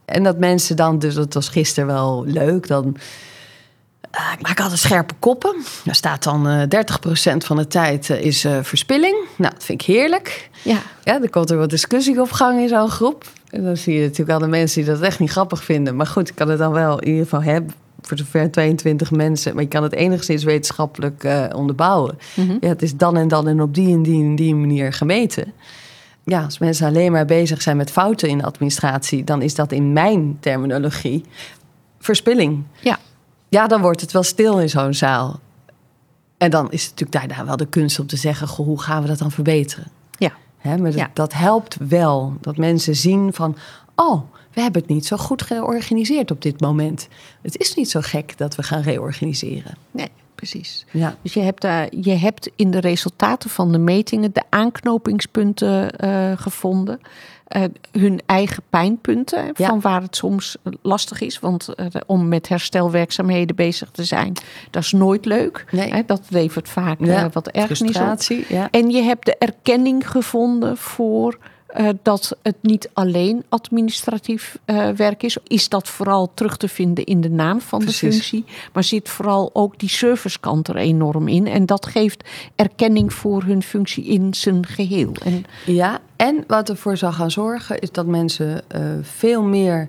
En 0.04 0.22
dat 0.22 0.38
mensen 0.38 0.76
dan, 0.76 0.98
dus 0.98 1.14
dat 1.14 1.34
was 1.34 1.48
gisteren 1.48 1.86
wel 1.86 2.24
leuk, 2.26 2.66
dan... 2.66 2.96
Uh, 4.14 4.32
ik 4.38 4.46
maak 4.46 4.60
altijd 4.60 4.78
scherpe 4.78 5.14
koppen. 5.18 5.56
Daar 5.84 5.94
staat 5.94 6.22
dan 6.22 6.48
uh, 6.48 6.62
30% 6.62 7.36
van 7.36 7.56
de 7.56 7.66
tijd 7.66 8.08
uh, 8.08 8.20
is 8.20 8.46
verspilling. 8.62 9.16
Nou, 9.36 9.52
dat 9.52 9.64
vind 9.64 9.80
ik 9.80 9.86
heerlijk. 9.86 10.50
Ja. 10.62 10.78
ja. 11.04 11.18
Dan 11.18 11.30
komt 11.30 11.50
er 11.50 11.56
wat 11.56 11.70
discussie 11.70 12.20
op 12.20 12.30
gang 12.30 12.60
in 12.60 12.68
zo'n 12.68 12.88
groep. 12.88 13.24
En 13.50 13.64
dan 13.64 13.76
zie 13.76 13.94
je 13.94 14.02
natuurlijk 14.02 14.30
al 14.30 14.38
de 14.38 14.46
mensen 14.46 14.82
die 14.82 14.92
dat 14.92 15.00
echt 15.00 15.18
niet 15.18 15.30
grappig 15.30 15.64
vinden. 15.64 15.96
Maar 15.96 16.06
goed, 16.06 16.28
ik 16.28 16.34
kan 16.34 16.48
het 16.48 16.58
dan 16.58 16.72
wel 16.72 16.98
in 16.98 17.08
ieder 17.08 17.22
geval 17.22 17.42
hebben 17.42 17.74
voor 18.08 18.18
zover 18.18 18.50
22 18.50 19.10
mensen. 19.10 19.54
Maar 19.54 19.62
je 19.62 19.68
kan 19.68 19.82
het 19.82 19.92
enigszins 19.92 20.44
wetenschappelijk 20.44 21.24
uh, 21.24 21.44
onderbouwen. 21.54 22.18
Mm 22.34 22.48
-hmm. 22.48 22.56
ja, 22.60 22.68
het 22.68 22.82
is 22.82 22.96
dan 22.96 23.16
en 23.16 23.28
dan 23.28 23.48
en 23.48 23.60
op 23.60 23.74
die 23.74 23.94
en 23.94 24.02
die 24.02 24.24
en 24.24 24.34
die 24.34 24.54
manier 24.54 24.92
gemeten. 24.92 25.52
Ja, 26.24 26.44
als 26.44 26.58
mensen 26.58 26.86
alleen 26.86 27.12
maar 27.12 27.24
bezig 27.24 27.62
zijn 27.62 27.76
met 27.76 27.90
fouten 27.90 28.28
in 28.28 28.38
de 28.38 28.44
administratie, 28.44 29.24
dan 29.24 29.42
is 29.42 29.54
dat 29.54 29.72
in 29.72 29.92
mijn 29.92 30.36
terminologie 30.40 31.24
verspilling. 31.98 32.64
Ja. 32.80 32.98
Ja, 33.48 33.66
dan 33.66 33.80
wordt 33.80 34.00
het 34.00 34.12
wel 34.12 34.22
stil 34.22 34.60
in 34.60 34.68
zo'n 34.68 34.94
zaal. 34.94 35.40
En 36.38 36.50
dan 36.50 36.70
is 36.70 36.82
het 36.86 36.90
natuurlijk 36.90 37.28
daarna 37.28 37.44
wel 37.44 37.56
de 37.56 37.66
kunst 37.66 37.98
om 37.98 38.06
te 38.06 38.16
zeggen: 38.16 38.48
goh, 38.48 38.66
hoe 38.66 38.80
gaan 38.80 39.02
we 39.02 39.08
dat 39.08 39.18
dan 39.18 39.30
verbeteren? 39.30 39.86
Ja. 40.18 40.32
Hè, 40.58 40.76
maar 40.76 40.90
dat, 40.90 41.00
Ja. 41.00 41.10
dat 41.12 41.32
helpt 41.32 41.76
wel. 41.88 42.36
Dat 42.40 42.56
mensen 42.56 42.96
zien 42.96 43.32
van: 43.32 43.56
oh, 43.94 44.22
we 44.58 44.64
hebben 44.64 44.82
het 44.82 44.90
niet 44.90 45.06
zo 45.06 45.16
goed 45.16 45.42
georganiseerd 45.42 46.30
op 46.30 46.42
dit 46.42 46.60
moment. 46.60 47.08
Het 47.42 47.58
is 47.58 47.74
niet 47.74 47.90
zo 47.90 48.00
gek 48.02 48.38
dat 48.38 48.54
we 48.54 48.62
gaan 48.62 48.82
reorganiseren. 48.82 49.74
Nee, 49.90 50.08
precies. 50.34 50.84
Ja, 50.92 51.16
Dus 51.22 51.34
je 51.34 51.40
hebt, 51.40 51.60
daar 51.60 51.88
je 52.00 52.10
hebt 52.14 52.50
in 52.56 52.70
de 52.70 52.80
resultaten 52.80 53.50
van 53.50 53.72
de 53.72 53.78
metingen 53.78 54.32
de 54.32 54.42
aanknopingspunten 54.48 55.90
eh, 55.96 56.32
gevonden. 56.36 57.00
Eh, 57.46 57.62
hun 57.92 58.20
eigen 58.26 58.62
pijnpunten, 58.70 59.44
Ja. 59.54 59.68
van 59.68 59.80
waar 59.80 60.02
het 60.02 60.16
soms 60.16 60.56
lastig 60.82 61.20
is. 61.20 61.38
Want 61.38 61.68
eh, 61.68 61.86
om 62.06 62.28
met 62.28 62.48
herstelwerkzaamheden 62.48 63.56
bezig 63.56 63.90
te 63.90 64.04
zijn, 64.04 64.32
dat 64.70 64.82
is 64.82 64.92
nooit 64.92 65.24
leuk. 65.24 65.64
Nee. 65.70 65.92
Hè, 65.92 66.02
dat 66.06 66.22
levert 66.28 66.68
vaak 66.68 67.04
Ja, 67.04 67.28
wat 67.32 67.48
ergernis 67.48 67.96
op. 67.96 68.46
Ja. 68.48 68.68
En 68.70 68.90
je 68.90 69.02
hebt 69.02 69.24
de 69.26 69.36
erkenning 69.38 70.10
gevonden 70.10 70.76
voor 70.76 71.38
eh, 71.68 71.88
dat 72.02 72.36
het 72.42 72.56
niet 72.60 72.90
alleen 72.92 73.44
administratief 73.48 74.58
eh, 74.64 74.88
werk 74.88 75.22
is. 75.22 75.36
Is 75.46 75.68
dat 75.68 75.88
vooral 75.88 76.30
terug 76.34 76.56
te 76.56 76.68
vinden 76.68 77.04
in 77.04 77.20
de 77.20 77.30
naam 77.30 77.60
van 77.60 77.78
Precies. 77.78 78.00
de 78.00 78.10
functie. 78.10 78.44
Maar 78.72 78.84
zit 78.84 79.08
vooral 79.08 79.50
ook 79.52 79.78
die 79.78 79.88
servicekant 79.88 80.68
er 80.68 80.76
enorm 80.76 81.28
in. 81.28 81.46
En 81.46 81.66
dat 81.66 81.86
geeft 81.86 82.24
erkenning 82.56 83.12
voor 83.12 83.42
hun 83.42 83.62
functie 83.62 84.04
in 84.04 84.34
zijn 84.34 84.66
geheel. 84.66 85.12
En 85.24 85.44
Ja, 85.66 86.00
en 86.16 86.44
wat 86.46 86.68
ervoor 86.68 86.96
zal 86.96 87.12
gaan 87.12 87.30
zorgen 87.30 87.78
is 87.78 87.92
dat 87.92 88.06
mensen 88.06 88.62
eh, 88.68 88.80
veel 89.02 89.42
meer 89.42 89.88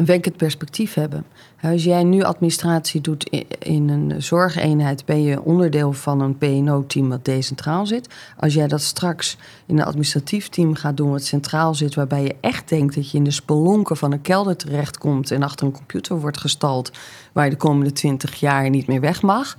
een 0.00 0.06
wenkend 0.06 0.36
perspectief 0.36 0.94
hebben. 0.94 1.24
Als 1.62 1.84
jij 1.84 2.04
nu 2.04 2.22
administratie 2.22 3.00
doet 3.00 3.44
in 3.58 3.88
een 3.88 4.22
zorgeenheid, 4.22 5.04
ben 5.04 5.22
je 5.22 5.42
onderdeel 5.42 5.92
van 5.92 6.20
een 6.20 6.38
PNO-team 6.38 7.08
wat 7.08 7.24
decentraal 7.24 7.86
zit. 7.86 8.08
Als 8.36 8.54
jij 8.54 8.68
dat 8.68 8.80
straks 8.80 9.36
in 9.66 9.78
een 9.78 9.84
administratief 9.84 10.48
team 10.48 10.74
gaat 10.74 10.96
doen 10.96 11.10
wat 11.10 11.24
centraal 11.24 11.74
zit, 11.74 11.94
waarbij 11.94 12.22
je 12.22 12.36
echt 12.40 12.68
denkt 12.68 12.94
dat 12.94 13.10
je 13.10 13.18
in 13.18 13.24
de 13.24 13.30
spelonken 13.30 13.96
van 13.96 14.12
een 14.12 14.22
kelder 14.22 14.56
terechtkomt 14.56 15.30
en 15.30 15.42
achter 15.42 15.66
een 15.66 15.72
computer 15.72 16.20
wordt 16.20 16.38
gestald, 16.38 16.90
waar 17.32 17.44
je 17.44 17.50
de 17.50 17.56
komende 17.56 17.92
twintig 17.92 18.40
jaar 18.40 18.70
niet 18.70 18.86
meer 18.86 19.00
weg 19.00 19.22
mag. 19.22 19.56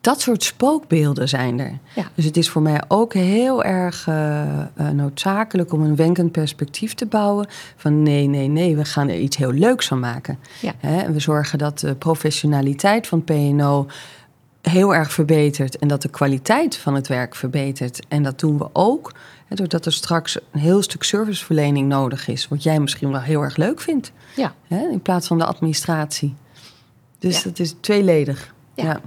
Dat 0.00 0.20
soort 0.20 0.42
spookbeelden 0.42 1.28
zijn 1.28 1.60
er. 1.60 1.78
Ja. 1.94 2.10
Dus 2.14 2.24
het 2.24 2.36
is 2.36 2.48
voor 2.50 2.62
mij 2.62 2.82
ook 2.88 3.14
heel 3.14 3.64
erg 3.64 4.06
eh, 4.08 4.60
eh, 4.60 4.66
noodzakelijk 4.92 5.72
om 5.72 5.82
een 5.82 5.96
wenkend 5.96 6.32
perspectief 6.32 6.94
te 6.94 7.06
bouwen. 7.06 7.46
Van 7.76 8.02
nee, 8.02 8.26
nee, 8.26 8.48
nee, 8.48 8.76
we 8.76 8.84
gaan 8.84 9.08
er 9.08 9.18
iets 9.18 9.36
heel 9.36 9.52
leuks 9.52 9.86
van 9.86 10.00
maken. 10.00 10.38
Ja. 10.60 10.72
Hè, 10.78 11.00
en 11.00 11.12
we 11.12 11.20
zorgen 11.20 11.58
dat 11.58 11.78
de 11.78 11.94
professionaliteit 11.94 13.06
van 13.06 13.24
PNO 13.24 13.86
heel 14.62 14.94
erg 14.94 15.12
verbetert. 15.12 15.78
En 15.78 15.88
dat 15.88 16.02
de 16.02 16.08
kwaliteit 16.08 16.76
van 16.76 16.94
het 16.94 17.08
werk 17.08 17.34
verbetert. 17.34 18.00
En 18.08 18.22
dat 18.22 18.38
doen 18.40 18.58
we 18.58 18.68
ook 18.72 19.12
hè, 19.46 19.56
doordat 19.56 19.86
er 19.86 19.92
straks 19.92 20.38
een 20.50 20.60
heel 20.60 20.82
stuk 20.82 21.02
serviceverlening 21.02 21.88
nodig 21.88 22.28
is. 22.28 22.48
Wat 22.48 22.62
jij 22.62 22.80
misschien 22.80 23.10
wel 23.10 23.20
heel 23.20 23.42
erg 23.42 23.56
leuk 23.56 23.80
vindt. 23.80 24.12
ja, 24.36 24.54
Hè, 24.68 24.88
in 24.90 25.00
plaats 25.02 25.26
van 25.26 25.38
de 25.38 25.44
administratie. 25.44 26.34
Dus 27.18 27.36
Ja. 27.36 27.42
dat 27.44 27.58
is 27.58 27.74
tweeledig. 27.80 28.54
Ja. 28.74 29.00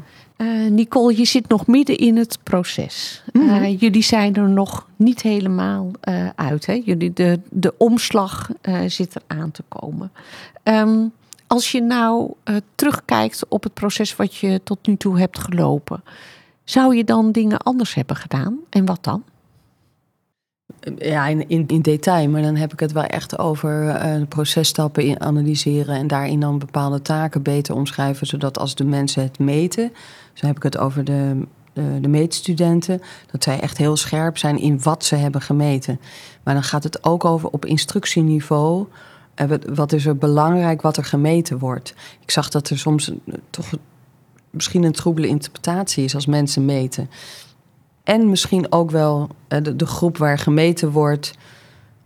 Eh, 0.44 0.72
Nicole, 0.72 1.18
je 1.18 1.26
zit 1.26 1.48
nog 1.48 1.68
midden 1.68 1.98
in 1.98 2.18
het 2.18 2.38
proces. 2.44 3.24
Mhm. 3.34 3.50
Eh, 3.50 3.80
jullie 3.80 4.04
zijn 4.04 4.36
er 4.36 4.50
nog 4.50 4.88
niet 4.96 5.22
helemaal 5.22 5.92
eh, 6.00 6.30
uit. 6.36 6.66
Hè? 6.66 6.82
Jullie, 6.86 7.14
de, 7.14 7.40
de 7.50 7.74
omslag 7.78 8.50
zit 8.88 9.16
er 9.16 9.22
aan 9.28 9.52
te 9.52 9.64
komen. 9.68 10.12
Ehm, 10.64 11.06
als 11.48 11.72
je 11.72 11.82
nou 11.82 12.32
terugkijkt 12.76 13.46
op 13.48 13.64
het 13.64 13.74
proces 13.74 14.16
wat 14.16 14.36
je 14.36 14.62
tot 14.64 14.88
nu 14.88 14.96
toe 14.96 15.20
hebt 15.20 15.40
gelopen, 15.40 16.04
zou 16.64 16.96
je 16.96 17.04
dan 17.04 17.32
dingen 17.32 17.58
anders 17.58 17.94
hebben 17.94 18.16
gedaan? 18.16 18.58
En 18.70 18.86
wat 18.86 19.04
dan? 19.04 19.24
Ja, 20.98 21.28
in, 21.28 21.68
in, 21.68 21.82
detail, 21.82 22.30
maar 22.30 22.42
dan 22.42 22.56
heb 22.56 22.74
ik 22.74 22.80
het 22.80 22.92
wel 22.92 23.04
echt 23.04 23.38
over 23.40 24.00
de 24.20 24.26
processtappen 24.30 25.04
in 25.06 25.22
analyseren 25.22 25.96
en 25.96 26.08
daarin 26.08 26.40
dan 26.40 26.60
bepaalde 26.60 27.02
taken 27.02 27.42
beter 27.42 27.76
omschrijven, 27.76 28.28
zodat 28.28 28.60
als 28.60 28.76
de 28.76 28.84
mensen 28.84 29.24
het 29.24 29.40
meten, 29.40 29.90
dus 30.32 30.40
dan 30.42 30.50
heb 30.50 30.58
ik 30.58 30.64
het 30.64 30.78
over 30.78 31.04
de, 31.04 31.46
de, 31.74 31.98
de 32.02 32.08
meetstudenten, 32.08 33.02
dat 33.32 33.44
zij 33.44 33.60
echt 33.60 33.78
heel 33.78 33.98
scherp 33.98 34.38
zijn 34.38 34.60
in 34.60 34.82
wat 34.84 35.06
ze 35.06 35.16
hebben 35.16 35.42
gemeten. 35.42 36.00
Maar 36.44 36.54
dan 36.54 36.64
gaat 36.64 36.84
het 36.84 37.04
ook 37.04 37.26
over 37.26 37.50
op 37.50 37.66
instructieniveau, 37.66 38.88
eh, 39.36 39.48
wat- 39.74 39.94
is 39.94 40.06
er 40.06 40.18
belangrijk 40.18 40.82
wat 40.82 40.98
er 40.98 41.06
gemeten 41.06 41.58
wordt. 41.60 41.94
Ik 42.22 42.32
zag 42.32 42.50
dat 42.50 42.70
er 42.70 42.78
soms 42.80 43.12
toch 43.50 43.70
misschien 44.50 44.84
een 44.84 44.92
troebele 44.92 45.28
interpretatie 45.28 46.04
is 46.04 46.16
als 46.16 46.26
mensen 46.26 46.66
meten. 46.66 47.10
En 48.04 48.30
misschien 48.30 48.72
ook 48.72 48.92
wel 48.92 49.30
eh, 49.48 49.62
de, 49.62 49.76
de 49.76 49.86
groep 49.86 50.18
waar 50.18 50.38
gemeten 50.38 50.92
wordt. 50.92 51.34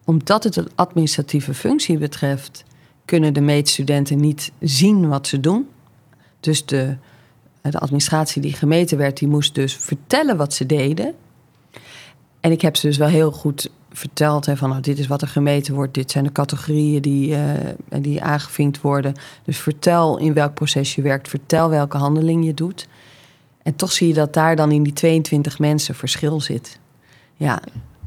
Omdat 0.06 0.44
het 0.44 0.56
een 0.56 0.70
administratieve 0.76 1.54
functie 1.54 1.98
betreft, 1.98 2.64
kunnen 3.06 3.34
de 3.34 3.42
meetstudenten 3.42 4.20
niet 4.20 4.52
zien 4.60 5.08
wat 5.08 5.28
ze 5.28 5.40
doen. 5.40 5.68
Dus 6.40 6.66
de, 6.66 6.96
eh, 7.62 7.72
de 7.72 7.80
administratie 7.80 8.42
die 8.42 8.54
gemeten 8.54 8.98
werd, 8.98 9.18
die 9.18 9.28
moest 9.28 9.56
dus 9.56 9.76
vertellen 9.76 10.38
wat 10.38 10.54
ze 10.54 10.66
deden. 10.66 11.14
En 12.40 12.52
ik 12.52 12.62
heb 12.62 12.76
ze 12.76 12.88
dus 12.88 12.98
wel 12.98 13.08
heel 13.08 13.32
goed 13.32 13.70
verteld 13.92 14.46
hè, 14.46 14.58
van 14.58 14.70
nou, 14.70 14.82
dit 14.82 15.00
is 15.00 15.08
wat 15.08 15.22
er 15.22 15.28
gemeten 15.28 15.74
wordt, 15.74 15.94
dit 15.94 16.12
zijn 16.12 16.24
de 16.24 16.32
categorieën 16.32 17.02
die, 17.02 17.36
eh, 17.36 18.02
die 18.02 18.24
aangevinkt 18.24 18.82
worden. 18.82 19.14
Dus 19.44 19.58
vertel 19.58 20.18
in 20.18 20.34
welk 20.34 20.54
proces 20.54 20.96
je 20.96 21.02
werkt, 21.02 21.30
vertel 21.30 21.70
welke 21.70 21.98
handeling 21.98 22.46
je 22.46 22.54
doet. 22.54 22.88
En 23.68 23.76
toch 23.76 23.92
zie 23.92 24.08
je 24.08 24.14
dat 24.14 24.34
daar 24.34 24.56
dan 24.56 24.72
in 24.72 24.84
die 24.84 24.94
22 24.94 25.60
mensen 25.60 25.96
verschil 25.96 26.42
zit. 26.42 26.80
Ja, 27.36 27.62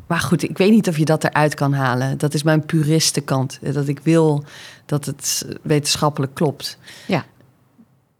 maar 0.07 0.21
goed, 0.21 0.43
ik 0.43 0.59
weet 0.59 0.71
niet 0.71 0.89
of 0.89 0.99
je 0.99 1.05
dat 1.05 1.25
eruit 1.25 1.55
kan 1.55 1.73
halen. 1.73 2.19
Dat 2.19 2.35
is 2.35 2.43
mijn 2.43 2.67
puristenkant. 2.67 3.59
Dat 3.73 3.89
ik 3.89 3.99
wil 3.99 4.45
dat 4.87 5.05
het 5.05 5.47
wetenschappelijk 5.63 6.35
klopt. 6.35 6.79
Ja. 7.07 7.25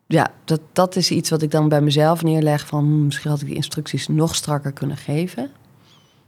Ja, 0.07 0.31
dat, 0.45 0.61
dat 0.73 0.97
is 0.97 1.11
iets 1.11 1.31
wat 1.31 1.43
ik 1.43 1.51
dan 1.51 1.69
bij 1.69 1.81
mezelf 1.81 2.23
neerleg. 2.23 2.67
Van 2.67 2.85
hm, 2.85 3.05
misschien 3.05 3.31
had 3.31 3.41
ik 3.41 3.47
die 3.47 3.57
instructies 3.57 4.09
nog 4.09 4.35
strakker 4.35 4.73
kunnen 4.73 4.97
geven. 4.97 5.51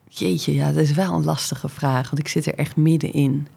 Jeetje, 0.08 0.54
ja, 0.54 0.72
dat 0.72 0.82
is 0.82 0.92
wel 0.92 1.12
een 1.12 1.24
lastige 1.24 1.68
vraag. 1.68 2.10
Want 2.10 2.18
ik 2.18 2.28
zit 2.28 2.46
er 2.46 2.54
echt 2.54 2.76
middenin. 2.76 3.48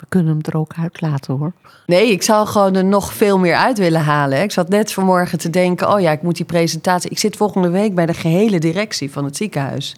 We 0.00 0.06
kunnen 0.08 0.32
hem 0.32 0.40
er 0.42 0.56
ook 0.56 0.72
uit 0.78 1.00
laten 1.00 1.36
hoor. 1.36 1.52
Nee, 1.86 2.10
ik 2.10 2.22
zou 2.22 2.46
gewoon 2.46 2.74
er 2.74 2.84
nog 2.84 3.12
veel 3.12 3.38
meer 3.38 3.56
uit 3.56 3.78
willen 3.78 4.00
halen. 4.00 4.42
Ik 4.42 4.52
zat 4.52 4.68
net 4.68 4.92
vanmorgen 4.92 5.38
te 5.38 5.50
denken: 5.50 5.92
oh 5.92 6.00
ja, 6.00 6.10
ik 6.10 6.22
moet 6.22 6.36
die 6.36 6.44
presentatie. 6.44 7.10
Ik 7.10 7.18
zit 7.18 7.36
volgende 7.36 7.70
week 7.70 7.94
bij 7.94 8.06
de 8.06 8.14
gehele 8.14 8.58
directie 8.58 9.10
van 9.10 9.24
het 9.24 9.36
ziekenhuis. 9.36 9.96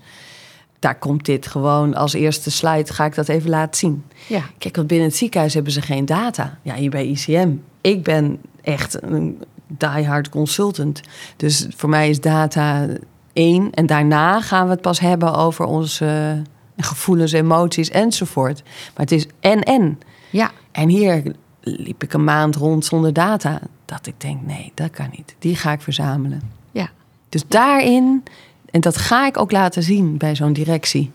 Daar 0.79 0.99
komt 0.99 1.25
dit 1.25 1.47
gewoon 1.47 1.95
als 1.95 2.13
eerste 2.13 2.51
slide. 2.51 2.93
Ga 2.93 3.05
ik 3.05 3.15
dat 3.15 3.29
even 3.29 3.51
laten 3.51 3.77
zien. 3.77 4.05
Ja, 4.27 4.43
Kijk, 4.59 4.77
want 4.77 4.89
binnen 4.89 5.07
het 5.07 5.17
ziekenhuis 5.17 5.55
hebben 5.55 5.73
ze 5.73 5.83
geen 5.83 6.05
data. 6.05 6.59
Ja, 6.63 6.75
hier 6.75 6.91
bij 6.91 7.07
ICM. 7.07 7.51
Ik 7.81 8.03
ben 8.03 8.41
echt 8.63 9.03
een 9.03 9.43
diehard 9.67 10.29
consultant. 10.29 11.01
Dus 11.37 11.67
voor 11.77 11.89
mij 11.89 12.09
is 12.09 12.21
data 12.21 12.87
één. 13.33 13.71
En 13.71 13.87
daarna 13.87 14.41
gaan 14.41 14.65
we 14.65 14.73
het 14.73 14.81
pas 14.81 15.01
hebben 15.01 15.35
over 15.35 15.65
onze 15.65 16.43
gevoelens, 16.77 17.33
emoties 17.33 17.91
enzovoort. 17.91 18.63
Maar 18.65 18.93
het 19.07 19.13
is 19.13 19.27
en-en. 19.41 20.01
ja, 20.31 20.51
En 20.73 20.89
hier 20.89 21.35
liep 21.61 22.03
ik 22.03 22.13
een 22.13 22.25
maand 22.25 22.57
rond 22.57 22.85
zonder 22.85 23.13
data. 23.13 23.61
Dat 23.85 24.07
ik 24.07 24.21
denk, 24.21 24.43
nee, 24.43 24.73
dat 24.75 24.91
kan 24.91 25.09
niet. 25.17 25.35
Die 25.39 25.57
ga 25.57 25.73
ik 25.73 25.81
verzamelen. 25.81 26.43
ja. 26.71 26.91
Dus 27.29 27.43
daarin, 27.49 28.23
en 28.71 28.81
dat 28.81 28.97
ga 28.97 29.27
ik 29.27 29.39
ook 29.39 29.53
laten 29.53 29.83
zien 29.83 30.17
bij 30.19 30.37
zo'n 30.37 30.53
directie. 30.53 31.11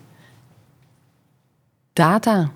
Data. 1.94 2.52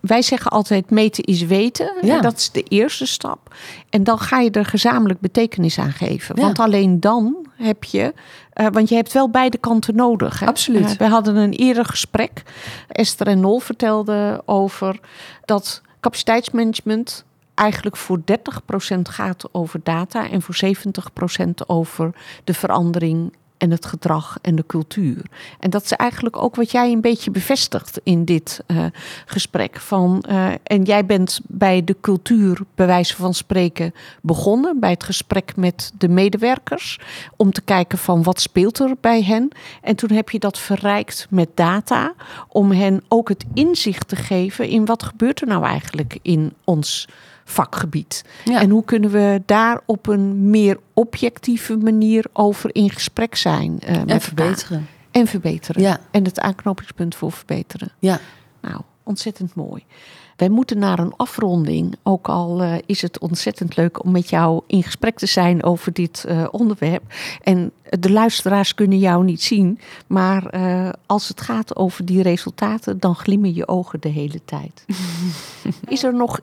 Wij 0.00 0.22
zeggen 0.22 0.50
altijd 0.50 0.90
meten 0.90 1.24
is 1.24 1.42
weten. 1.42 1.92
Ja. 2.02 2.20
Dat 2.20 2.36
is 2.36 2.50
de 2.50 2.62
eerste 2.62 3.06
stap. 3.06 3.54
En 3.90 4.04
dan 4.04 4.18
ga 4.18 4.40
je 4.40 4.50
er 4.50 4.64
gezamenlijk 4.64 5.20
betekenis 5.20 5.78
aan 5.78 5.92
geven. 5.92 6.36
Ja. 6.36 6.42
Want 6.42 6.58
alleen 6.58 7.00
dan 7.00 7.46
heb 7.56 7.84
je... 7.84 8.14
eh, 8.56 8.66
want 8.72 8.88
je 8.88 8.94
hebt 8.94 9.12
wel 9.12 9.30
beide 9.30 9.58
kanten 9.58 9.94
nodig. 9.94 10.40
Hè? 10.40 10.46
Absoluut. 10.46 10.90
Eh, 10.90 10.96
we 10.96 11.06
hadden 11.06 11.36
een 11.36 11.52
eerder 11.52 11.84
gesprek. 11.84 12.42
Esther 12.88 13.26
en 13.26 13.40
Nol 13.40 13.58
vertelden 13.58 14.42
over 14.48 15.00
dat 15.44 15.82
capaciteitsmanagement 16.00 17.24
eigenlijk 17.54 17.96
voor 17.96 18.18
30% 18.18 19.08
gaat 19.08 19.48
over 19.52 19.80
data 19.82 20.30
en 20.30 20.42
voor 20.42 20.54
70% 20.54 21.66
over 21.66 22.14
de 22.44 22.54
verandering 22.54 23.32
en 23.58 23.70
het 23.70 23.86
gedrag 23.86 24.38
en 24.42 24.54
de 24.54 24.64
cultuur. 24.66 25.22
En 25.60 25.70
dat 25.70 25.84
is 25.84 25.92
eigenlijk 25.92 26.36
ook 26.36 26.56
wat 26.56 26.70
jij 26.70 26.92
een 26.92 27.00
beetje 27.00 27.30
bevestigt 27.30 28.00
in 28.02 28.24
dit 28.24 28.60
uh, 28.66 28.84
gesprek. 29.26 29.80
Van, 29.80 30.24
uh, 30.28 30.48
en 30.62 30.82
jij 30.82 31.06
bent 31.06 31.40
bij 31.46 31.84
de 31.84 31.96
cultuur, 32.00 32.60
bij 32.74 32.86
wijze 32.86 33.16
van 33.16 33.34
spreken, 33.34 33.94
begonnen 34.22 34.80
bij 34.80 34.90
het 34.90 35.04
gesprek 35.04 35.56
met 35.56 35.92
de 35.98 36.08
medewerkers. 36.08 37.00
Om 37.36 37.52
te 37.52 37.62
kijken 37.62 37.98
van 37.98 38.22
wat 38.22 38.40
speelt 38.40 38.78
er 38.78 38.94
bij 39.00 39.22
hen. 39.22 39.48
En 39.82 39.96
toen 39.96 40.10
heb 40.10 40.30
je 40.30 40.38
dat 40.38 40.58
verrijkt 40.58 41.26
met 41.30 41.48
data. 41.54 42.14
Om 42.48 42.70
hen 42.70 43.04
ook 43.08 43.28
het 43.28 43.44
inzicht 43.54 44.08
te 44.08 44.16
geven 44.16 44.68
in 44.68 44.84
wat 44.84 45.02
gebeurt 45.02 45.40
er 45.40 45.46
nou 45.46 45.64
eigenlijk 45.64 46.18
in 46.22 46.52
ons 46.64 47.08
vakgebied. 47.48 48.24
En 48.44 48.70
hoe 48.70 48.84
kunnen 48.84 49.10
we 49.10 49.42
daar 49.46 49.80
op 49.86 50.06
een 50.06 50.50
meer 50.50 50.78
objectieve 50.94 51.76
manier 51.76 52.24
over 52.32 52.74
in 52.74 52.90
gesprek 52.90 53.34
zijn? 53.34 53.78
Uh, 53.88 53.96
en 54.06 54.20
verbeteren. 54.20 54.86
En 55.10 55.26
verbeteren. 55.26 55.82
Ja. 55.82 55.98
En 56.10 56.24
het 56.24 56.40
aanknopingspunt 56.40 57.14
voor 57.14 57.32
verbeteren. 57.32 57.92
Ja. 57.98 58.20
Nou, 58.60 58.80
ontzettend 59.02 59.54
mooi. 59.54 59.84
Wij 60.36 60.48
moeten 60.48 60.78
naar 60.78 60.98
een 60.98 61.16
afronding. 61.16 61.94
Ook 62.02 62.28
al 62.28 62.62
uh, 62.62 62.74
is 62.86 63.02
het 63.02 63.18
ontzettend 63.18 63.76
leuk 63.76 64.04
om 64.04 64.10
met 64.10 64.30
jou 64.30 64.62
in 64.66 64.82
gesprek 64.82 65.18
te 65.18 65.26
zijn 65.26 65.62
over 65.64 65.92
dit 65.92 66.24
uh, 66.28 66.46
onderwerp. 66.50 67.02
En 67.42 67.72
de 67.82 68.10
luisteraars 68.10 68.74
kunnen 68.74 68.98
jou 68.98 69.24
niet 69.24 69.42
zien. 69.42 69.78
Maar 70.06 70.54
uh, 70.54 70.88
als 71.06 71.28
het 71.28 71.40
gaat 71.40 71.76
over 71.76 72.04
die 72.04 72.22
resultaten, 72.22 72.98
dan 72.98 73.14
glimmen 73.14 73.54
je 73.54 73.68
ogen 73.68 74.00
de 74.00 74.08
hele 74.08 74.40
tijd. 74.44 74.84
is 75.88 76.02
er 76.02 76.14
nog 76.14 76.40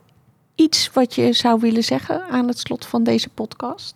iets 0.55 0.89
wat 0.93 1.15
je 1.15 1.33
zou 1.33 1.59
willen 1.59 1.83
zeggen 1.83 2.23
aan 2.29 2.47
het 2.47 2.59
slot 2.59 2.85
van 2.85 3.03
deze 3.03 3.29
podcast? 3.29 3.95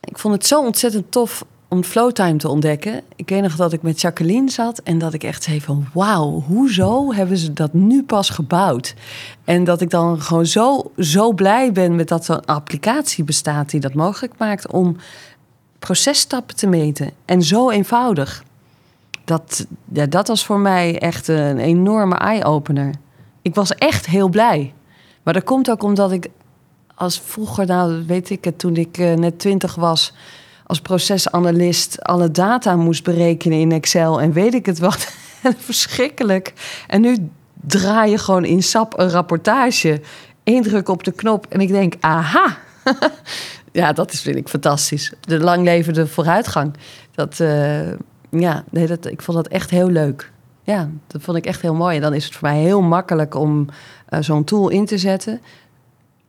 Ik 0.00 0.18
vond 0.18 0.34
het 0.34 0.46
zo 0.46 0.64
ontzettend 0.64 1.10
tof 1.10 1.44
om 1.68 1.84
Flowtime 1.84 2.36
te 2.36 2.48
ontdekken. 2.48 3.02
Ik 3.16 3.28
weet 3.28 3.42
nog 3.42 3.56
dat 3.56 3.72
ik 3.72 3.82
met 3.82 4.00
Jacqueline 4.00 4.50
zat 4.50 4.78
en 4.78 4.98
dat 4.98 5.12
ik 5.14 5.24
echt 5.24 5.42
zei 5.42 5.60
van... 5.60 5.86
wauw, 5.92 6.42
hoezo 6.46 7.12
hebben 7.12 7.36
ze 7.36 7.52
dat 7.52 7.72
nu 7.72 8.02
pas 8.02 8.30
gebouwd? 8.30 8.94
En 9.44 9.64
dat 9.64 9.80
ik 9.80 9.90
dan 9.90 10.20
gewoon 10.20 10.46
zo, 10.46 10.90
zo 10.98 11.32
blij 11.32 11.72
ben 11.72 11.96
met 11.96 12.08
dat 12.08 12.24
zo'n 12.24 12.44
applicatie 12.44 13.24
bestaat... 13.24 13.70
die 13.70 13.80
dat 13.80 13.94
mogelijk 13.94 14.34
maakt 14.38 14.72
om 14.72 14.96
processtappen 15.78 16.56
te 16.56 16.66
meten. 16.66 17.10
En 17.24 17.42
zo 17.42 17.70
eenvoudig. 17.70 18.44
Dat, 19.24 19.66
ja, 19.92 20.06
dat 20.06 20.28
was 20.28 20.44
voor 20.44 20.58
mij 20.58 20.98
echt 20.98 21.28
een 21.28 21.58
enorme 21.58 22.14
eye-opener. 22.14 22.94
Ik 23.42 23.54
was 23.54 23.74
echt 23.74 24.06
heel 24.06 24.28
blij. 24.28 24.74
Maar 25.26 25.34
dat 25.34 25.44
komt 25.44 25.70
ook 25.70 25.82
omdat 25.82 26.12
ik 26.12 26.28
als 26.94 27.20
vroeger, 27.20 27.66
nou 27.66 28.04
weet 28.06 28.30
ik 28.30 28.44
het, 28.44 28.58
toen 28.58 28.76
ik 28.76 28.98
uh, 28.98 29.14
net 29.14 29.38
twintig 29.38 29.74
was, 29.74 30.12
als 30.66 30.80
procesanalist 30.80 32.02
alle 32.02 32.30
data 32.30 32.76
moest 32.76 33.04
berekenen 33.04 33.58
in 33.58 33.72
Excel 33.72 34.20
en 34.20 34.32
weet 34.32 34.54
ik 34.54 34.66
het 34.66 34.78
wat. 34.78 35.12
Verschrikkelijk. 35.58 36.52
En 36.86 37.00
nu 37.00 37.30
draai 37.54 38.10
je 38.10 38.18
gewoon 38.18 38.44
in 38.44 38.62
SAP 38.62 38.98
een 38.98 39.10
rapportage, 39.10 40.00
indruk 40.42 40.88
op 40.88 41.04
de 41.04 41.12
knop 41.12 41.46
en 41.48 41.60
ik 41.60 41.68
denk, 41.68 41.94
aha. 42.00 42.58
ja, 43.72 43.92
dat 43.92 44.12
is, 44.12 44.20
vind 44.20 44.36
ik 44.36 44.48
fantastisch. 44.48 45.12
De 45.20 45.38
langlevende 45.38 46.06
vooruitgang. 46.06 46.74
Dat, 47.14 47.38
uh, 47.38 47.92
ja, 48.30 48.64
nee, 48.70 48.86
dat, 48.86 49.06
ik 49.06 49.22
vond 49.22 49.36
dat 49.36 49.48
echt 49.48 49.70
heel 49.70 49.88
leuk. 49.88 50.32
Ja, 50.66 50.90
dat 51.06 51.22
vond 51.22 51.36
ik 51.36 51.46
echt 51.46 51.62
heel 51.62 51.74
mooi. 51.74 51.96
En 51.96 52.02
dan 52.02 52.14
is 52.14 52.24
het 52.24 52.34
voor 52.34 52.48
mij 52.48 52.58
heel 52.58 52.82
makkelijk 52.82 53.34
om 53.34 53.68
uh, 54.10 54.18
zo'n 54.20 54.44
tool 54.44 54.68
in 54.68 54.86
te 54.86 54.98
zetten. 54.98 55.40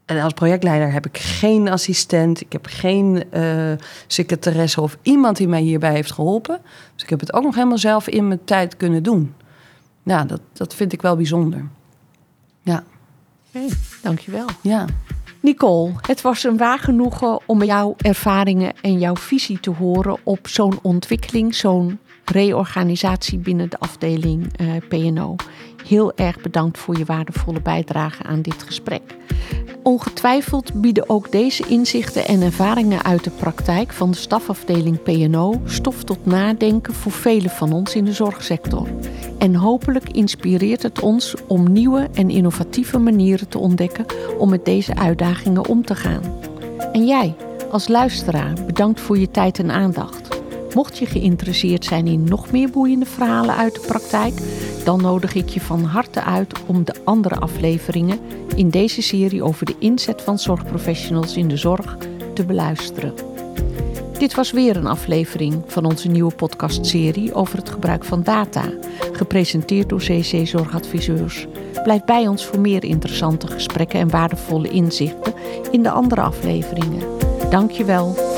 En 0.06 0.22
als 0.22 0.34
projectleider 0.34 0.92
heb 0.92 1.06
ik 1.06 1.18
geen 1.18 1.70
assistent, 1.70 2.42
ik 2.42 2.52
heb 2.52 2.66
geen 2.70 3.24
uh, 3.34 3.72
secretaresse 4.08 4.82
of 4.82 4.98
iemand 5.02 5.38
die 5.38 5.48
mij 5.48 5.62
hierbij 5.62 5.94
heeft 5.94 6.12
geholpen. 6.12 6.60
Dus 6.94 7.04
ik 7.04 7.10
heb 7.10 7.20
het 7.20 7.34
ook 7.34 7.44
nog 7.44 7.56
helemaal 7.56 7.78
zelf 7.78 8.08
in 8.08 8.28
mijn 8.28 8.44
tijd 8.44 8.78
kunnen 8.78 9.04
doen. 9.04 9.34
Ja, 10.04 10.26
dat, 10.26 10.42
dat 10.54 10.76
vind 10.76 10.94
ik 10.94 11.02
wel 11.02 11.16
bijzonder. 11.16 11.68
Ja. 12.62 12.84
Hey, 13.52 13.70
dankjewel. 14.02 14.46
Ja. 14.62 14.86
Nicole, 15.40 15.94
het 16.02 16.22
was 16.22 16.44
een 16.44 16.58
waar 16.58 16.80
genoegen 16.80 17.40
om 17.46 17.64
jouw 17.64 17.96
ervaringen 17.98 18.74
en 18.82 19.00
jouw 19.00 19.16
visie 19.16 19.60
te 19.60 19.70
horen 19.70 20.18
op 20.24 20.48
zo'n 20.48 20.80
ontwikkeling, 20.82 21.56
zo'n 21.56 22.00
reorganisatie 22.32 23.38
binnen 23.38 23.70
de 23.70 23.80
afdeling 23.80 24.54
uh, 24.62 24.72
PNO. 24.90 25.36
Heel 25.86 26.16
erg 26.16 26.42
bedankt 26.42 26.78
voor 26.78 26.98
je 26.98 27.06
waardevolle 27.06 27.62
bijdrage 27.62 28.24
aan 28.24 28.42
dit 28.42 28.64
gesprek. 28.64 29.16
Ongetwijfeld 29.84 30.82
bieden 30.82 31.10
ook 31.10 31.32
deze 31.32 31.68
inzichten 31.68 32.26
en 32.26 32.42
ervaringen 32.42 33.04
uit 33.04 33.24
de 33.24 33.30
praktijk 33.30 33.94
van 33.94 34.12
de 34.12 34.18
stafafdeling 34.18 35.04
PNO 35.04 35.62
stof 35.66 36.04
tot 36.04 36.26
nadenken 36.26 36.94
voor 36.94 37.12
velen 37.12 37.50
van 37.50 37.74
ons 37.74 37.96
in 37.96 38.06
de 38.06 38.14
zorgsector. 38.14 38.88
En 39.38 39.56
hopelijk 39.56 40.10
inspireert 40.10 40.84
het 40.84 41.00
ons 41.00 41.36
om 41.48 41.72
nieuwe 41.72 42.10
en 42.14 42.30
innovatieve 42.30 42.98
manieren 42.98 43.48
te 43.48 43.58
ontdekken 43.58 44.06
om 44.38 44.50
met 44.50 44.66
deze 44.66 44.96
uitdagingen 44.96 45.68
om 45.68 45.86
te 45.86 45.96
gaan. 45.96 46.22
En 46.92 47.06
jij, 47.06 47.36
als 47.72 47.88
luisteraar, 47.88 48.54
bedankt 48.66 49.00
voor 49.00 49.18
je 49.18 49.32
tijd 49.32 49.60
en 49.60 49.72
aandacht. 49.72 50.27
Mocht 50.78 50.98
je 50.98 51.06
geïnteresseerd 51.06 51.86
zijn 51.86 52.08
in 52.08 52.24
nog 52.24 52.52
meer 52.52 52.70
boeiende 52.70 53.06
verhalen 53.06 53.56
uit 53.56 53.74
de 53.74 53.82
praktijk, 53.88 54.34
dan 54.84 55.02
nodig 55.02 55.34
ik 55.34 55.50
je 55.50 55.62
van 55.62 55.84
harte 55.84 56.24
uit 56.24 56.66
om 56.66 56.84
de 56.84 56.96
andere 57.04 57.36
afleveringen 57.36 58.20
in 58.56 58.70
deze 58.70 59.02
serie 59.02 59.44
over 59.44 59.66
de 59.66 59.76
inzet 59.80 60.22
van 60.22 60.40
zorgprofessionals 60.40 61.38
in 61.38 61.48
de 61.48 61.58
zorg 61.58 61.98
te 62.34 62.46
beluisteren. 62.46 63.14
Dit 64.18 64.36
was 64.36 64.52
weer 64.52 64.78
een 64.78 64.88
aflevering 64.88 65.64
van 65.68 65.86
onze 65.86 66.08
nieuwe 66.08 66.36
podcastserie 66.36 67.34
over 67.34 67.58
het 67.58 67.70
gebruik 67.70 68.04
van 68.04 68.24
data, 68.24 68.64
gepresenteerd 69.12 69.90
door 69.90 70.00
CC 70.00 70.48
Zorgadviseurs. 70.48 71.48
Blijf 71.84 72.04
bij 72.04 72.28
ons 72.28 72.46
voor 72.46 72.60
meer 72.60 72.84
interessante 72.84 73.48
gesprekken 73.48 74.00
en 74.00 74.10
waardevolle 74.10 74.70
inzichten 74.70 75.34
in 75.72 75.84
de 75.84 75.92
andere 75.92 76.22
afleveringen. 76.22 77.02
Dankjewel. 77.50 78.37